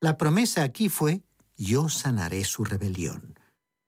La 0.00 0.16
promesa 0.16 0.62
aquí 0.62 0.88
fue, 0.88 1.22
Yo 1.56 1.88
sanaré 1.88 2.44
su 2.44 2.64
rebelión. 2.64 3.38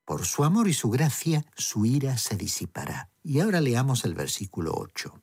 Por 0.05 0.27
su 0.27 0.45
amor 0.45 0.69
y 0.69 0.75
su 0.75 0.91
gracia, 0.91 1.47
su 1.57 1.87
ira 1.87 2.19
se 2.19 2.37
disipará. 2.37 3.11
Y 3.23 3.41
ahora 3.41 3.61
leamos 3.63 4.05
el 4.05 4.15
versículo 4.15 4.75
8. 4.77 5.23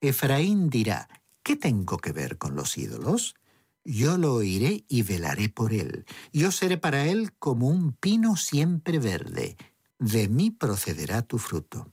Efraín 0.00 0.70
dirá, 0.70 1.08
¿qué 1.42 1.56
tengo 1.56 1.98
que 1.98 2.12
ver 2.12 2.38
con 2.38 2.54
los 2.54 2.78
ídolos? 2.78 3.34
Yo 3.84 4.16
lo 4.16 4.34
oiré 4.34 4.84
y 4.86 5.02
velaré 5.02 5.48
por 5.48 5.72
él. 5.72 6.04
Yo 6.32 6.52
seré 6.52 6.78
para 6.78 7.06
él 7.06 7.32
como 7.38 7.68
un 7.68 7.92
pino 7.92 8.36
siempre 8.36 8.98
verde. 8.98 9.56
De 9.98 10.28
mí 10.28 10.52
procederá 10.52 11.22
tu 11.22 11.38
fruto. 11.38 11.92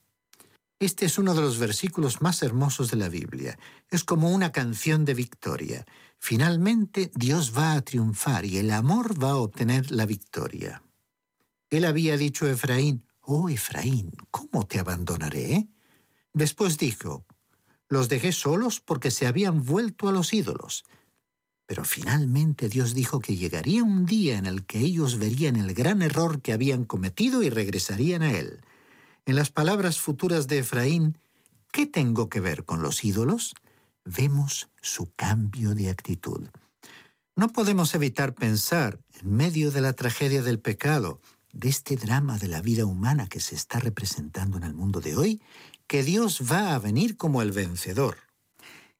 Este 0.85 1.07
es 1.07 1.17
uno 1.17 1.33
de 1.33 1.41
los 1.41 1.57
versículos 1.57 2.21
más 2.21 2.43
hermosos 2.43 2.91
de 2.91 2.97
la 2.97 3.09
Biblia. 3.09 3.57
Es 3.89 4.03
como 4.03 4.29
una 4.29 4.51
canción 4.51 5.03
de 5.03 5.15
victoria. 5.15 5.83
Finalmente 6.19 7.09
Dios 7.15 7.57
va 7.57 7.73
a 7.73 7.81
triunfar 7.81 8.45
y 8.45 8.59
el 8.59 8.69
amor 8.69 9.21
va 9.21 9.31
a 9.31 9.37
obtener 9.37 9.89
la 9.89 10.05
victoria. 10.05 10.83
Él 11.71 11.85
había 11.85 12.17
dicho 12.17 12.45
a 12.45 12.51
Efraín, 12.51 13.03
Oh 13.21 13.49
Efraín, 13.49 14.11
¿cómo 14.29 14.67
te 14.67 14.77
abandonaré? 14.77 15.67
Después 16.33 16.77
dijo, 16.77 17.25
Los 17.89 18.07
dejé 18.07 18.31
solos 18.31 18.79
porque 18.79 19.09
se 19.09 19.25
habían 19.25 19.65
vuelto 19.65 20.07
a 20.07 20.11
los 20.11 20.33
ídolos. 20.33 20.83
Pero 21.65 21.83
finalmente 21.83 22.69
Dios 22.69 22.93
dijo 22.93 23.21
que 23.21 23.35
llegaría 23.35 23.83
un 23.83 24.05
día 24.05 24.37
en 24.37 24.45
el 24.45 24.67
que 24.67 24.81
ellos 24.81 25.17
verían 25.17 25.55
el 25.55 25.73
gran 25.73 26.03
error 26.03 26.43
que 26.43 26.53
habían 26.53 26.85
cometido 26.85 27.41
y 27.41 27.49
regresarían 27.49 28.21
a 28.21 28.37
Él. 28.37 28.61
En 29.27 29.35
las 29.35 29.49
palabras 29.49 29.99
futuras 29.99 30.47
de 30.47 30.59
Efraín, 30.59 31.17
¿qué 31.71 31.87
tengo 31.87 32.29
que 32.29 32.39
ver 32.39 32.63
con 32.63 32.83
los 32.83 33.03
ídolos? 33.03 33.55
Vemos 34.03 34.69
su 34.83 35.11
cambio 35.15 35.73
de 35.73 35.89
actitud. 35.89 36.49
No 37.35 37.49
podemos 37.49 37.95
evitar 37.95 38.35
pensar, 38.35 38.99
en 39.19 39.35
medio 39.35 39.71
de 39.71 39.81
la 39.81 39.93
tragedia 39.93 40.43
del 40.43 40.59
pecado, 40.59 41.21
de 41.53 41.69
este 41.69 41.95
drama 41.95 42.37
de 42.37 42.49
la 42.49 42.61
vida 42.61 42.85
humana 42.85 43.25
que 43.25 43.39
se 43.39 43.55
está 43.55 43.79
representando 43.79 44.57
en 44.57 44.63
el 44.63 44.75
mundo 44.75 45.01
de 45.01 45.15
hoy, 45.15 45.41
que 45.87 46.03
Dios 46.03 46.43
va 46.51 46.75
a 46.75 46.79
venir 46.79 47.17
como 47.17 47.41
el 47.41 47.51
vencedor. 47.51 48.17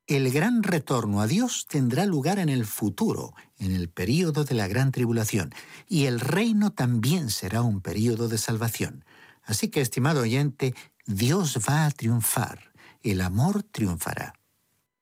El 0.07 0.31
gran 0.31 0.63
retorno 0.63 1.21
a 1.21 1.27
Dios 1.27 1.67
tendrá 1.69 2.07
lugar 2.07 2.39
en 2.39 2.49
el 2.49 2.65
futuro, 2.65 3.35
en 3.59 3.71
el 3.71 3.89
período 3.89 4.43
de 4.43 4.55
la 4.55 4.67
gran 4.67 4.91
tribulación, 4.91 5.53
y 5.87 6.05
el 6.05 6.19
reino 6.19 6.71
también 6.71 7.29
será 7.29 7.61
un 7.61 7.79
período 7.79 8.27
de 8.27 8.39
salvación. 8.39 9.05
Así 9.45 9.69
que, 9.69 9.81
estimado 9.81 10.21
oyente, 10.21 10.75
Dios 11.05 11.59
va 11.69 11.85
a 11.85 11.91
triunfar, 11.91 12.73
el 13.03 13.21
amor 13.21 13.63
triunfará. 13.63 14.33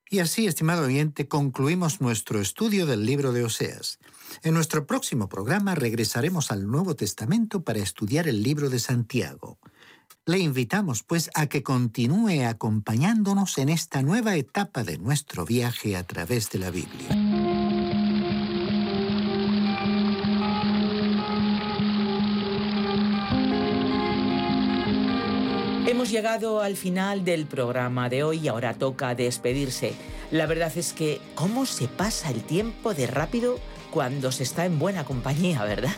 Y 0.09 0.19
así, 0.19 0.45
estimado 0.45 0.83
oyente, 0.83 1.27
concluimos 1.27 1.99
nuestro 1.99 2.39
estudio 2.39 2.85
del 2.85 3.03
libro 3.03 3.31
de 3.31 3.43
Oseas. 3.45 3.97
En 4.43 4.53
nuestro 4.53 4.85
próximo 4.85 5.27
programa 5.27 5.73
regresaremos 5.73 6.51
al 6.51 6.67
Nuevo 6.67 6.95
Testamento 6.95 7.63
para 7.63 7.79
estudiar 7.79 8.27
el 8.27 8.43
libro 8.43 8.69
de 8.69 8.77
Santiago. 8.79 9.57
Le 10.25 10.37
invitamos, 10.37 11.01
pues, 11.01 11.31
a 11.33 11.47
que 11.47 11.63
continúe 11.63 12.45
acompañándonos 12.47 13.57
en 13.57 13.69
esta 13.69 14.03
nueva 14.03 14.35
etapa 14.35 14.83
de 14.83 14.99
nuestro 14.99 15.45
viaje 15.45 15.95
a 15.95 16.03
través 16.03 16.51
de 16.51 16.59
la 16.59 16.69
Biblia. 16.69 17.22
Llegado 26.13 26.61
al 26.61 26.77
final 26.77 27.25
del 27.25 27.45
programa 27.45 28.07
de 28.07 28.23
hoy 28.23 28.39
y 28.39 28.47
ahora 28.47 28.73
toca 28.75 29.15
despedirse. 29.15 29.93
La 30.31 30.45
verdad 30.45 30.71
es 30.75 30.93
que, 30.93 31.19
¿cómo 31.35 31.65
se 31.65 31.87
pasa 31.87 32.29
el 32.29 32.43
tiempo 32.43 32.93
de 32.93 33.07
rápido? 33.07 33.59
cuando 33.93 34.31
se 34.31 34.41
está 34.41 34.65
en 34.65 34.79
buena 34.79 35.05
compañía, 35.05 35.63
¿verdad? 35.63 35.93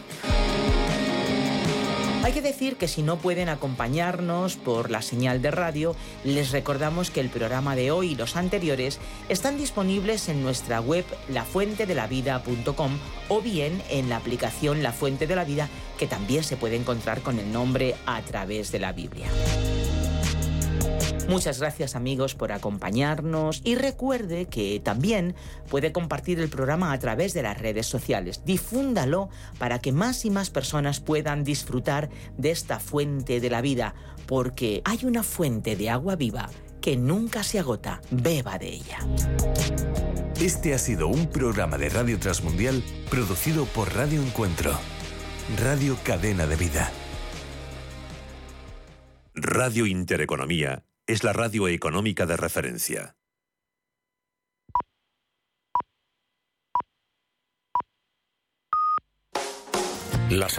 Hay 2.23 2.33
que 2.33 2.41
decir 2.41 2.75
que 2.75 2.89
si 2.89 3.03
no 3.03 3.17
pueden 3.17 3.47
acompañarnos 3.47 4.57
por 4.57 4.91
la 4.91 5.01
señal 5.01 5.41
de 5.41 5.51
radio, 5.51 5.95
les 6.25 6.51
recordamos 6.51 7.09
que 7.09 7.21
el 7.21 7.29
programa 7.29 7.75
de 7.75 7.91
hoy 7.91 8.11
y 8.11 8.15
los 8.15 8.35
anteriores 8.35 8.99
están 9.29 9.57
disponibles 9.57 10.27
en 10.27 10.43
nuestra 10.43 10.81
web 10.81 11.05
lafuentedelavida.com 11.29 12.97
o 13.29 13.41
bien 13.41 13.81
en 13.89 14.09
la 14.09 14.17
aplicación 14.17 14.83
La 14.83 14.91
Fuente 14.91 15.27
de 15.27 15.35
la 15.35 15.45
Vida 15.45 15.69
que 15.97 16.07
también 16.07 16.43
se 16.43 16.57
puede 16.57 16.75
encontrar 16.75 17.21
con 17.21 17.39
el 17.39 17.53
nombre 17.53 17.95
a 18.05 18.21
través 18.23 18.71
de 18.73 18.79
la 18.79 18.91
Biblia. 18.91 19.27
Muchas 21.27 21.59
gracias 21.59 21.95
amigos 21.95 22.35
por 22.35 22.51
acompañarnos 22.51 23.61
y 23.63 23.75
recuerde 23.75 24.45
que 24.45 24.79
también 24.79 25.33
puede 25.69 25.91
compartir 25.91 26.39
el 26.39 26.49
programa 26.49 26.91
a 26.91 26.99
través 26.99 27.33
de 27.33 27.41
las 27.41 27.57
redes 27.57 27.87
sociales. 27.87 28.43
Difúndalo 28.45 29.29
para 29.57 29.79
que 29.79 29.91
más 29.91 30.23
y 30.25 30.29
más 30.29 30.51
personas 30.51 30.99
puedan 30.99 31.43
disfrutar 31.43 32.09
de 32.37 32.51
esta 32.51 32.79
fuente 32.79 33.39
de 33.39 33.49
la 33.49 33.61
vida, 33.61 33.95
porque 34.27 34.81
hay 34.85 34.99
una 35.03 35.23
fuente 35.23 35.75
de 35.75 35.89
agua 35.89 36.15
viva 36.15 36.49
que 36.79 36.95
nunca 36.95 37.41
se 37.41 37.57
agota. 37.57 38.01
Beba 38.11 38.59
de 38.59 38.67
ella. 38.67 38.99
Este 40.39 40.75
ha 40.75 40.77
sido 40.77 41.07
un 41.07 41.27
programa 41.27 41.79
de 41.79 41.89
Radio 41.89 42.19
Transmundial 42.19 42.83
producido 43.09 43.65
por 43.65 43.95
Radio 43.95 44.21
Encuentro, 44.21 44.77
Radio 45.57 45.97
Cadena 46.03 46.45
de 46.45 46.55
Vida. 46.55 46.91
Radio 49.33 49.85
Intereconomía 49.87 50.83
es 51.07 51.23
la 51.23 51.33
radio 51.33 51.67
económica 51.67 52.25
de 52.25 52.37
referencia. 52.37 53.15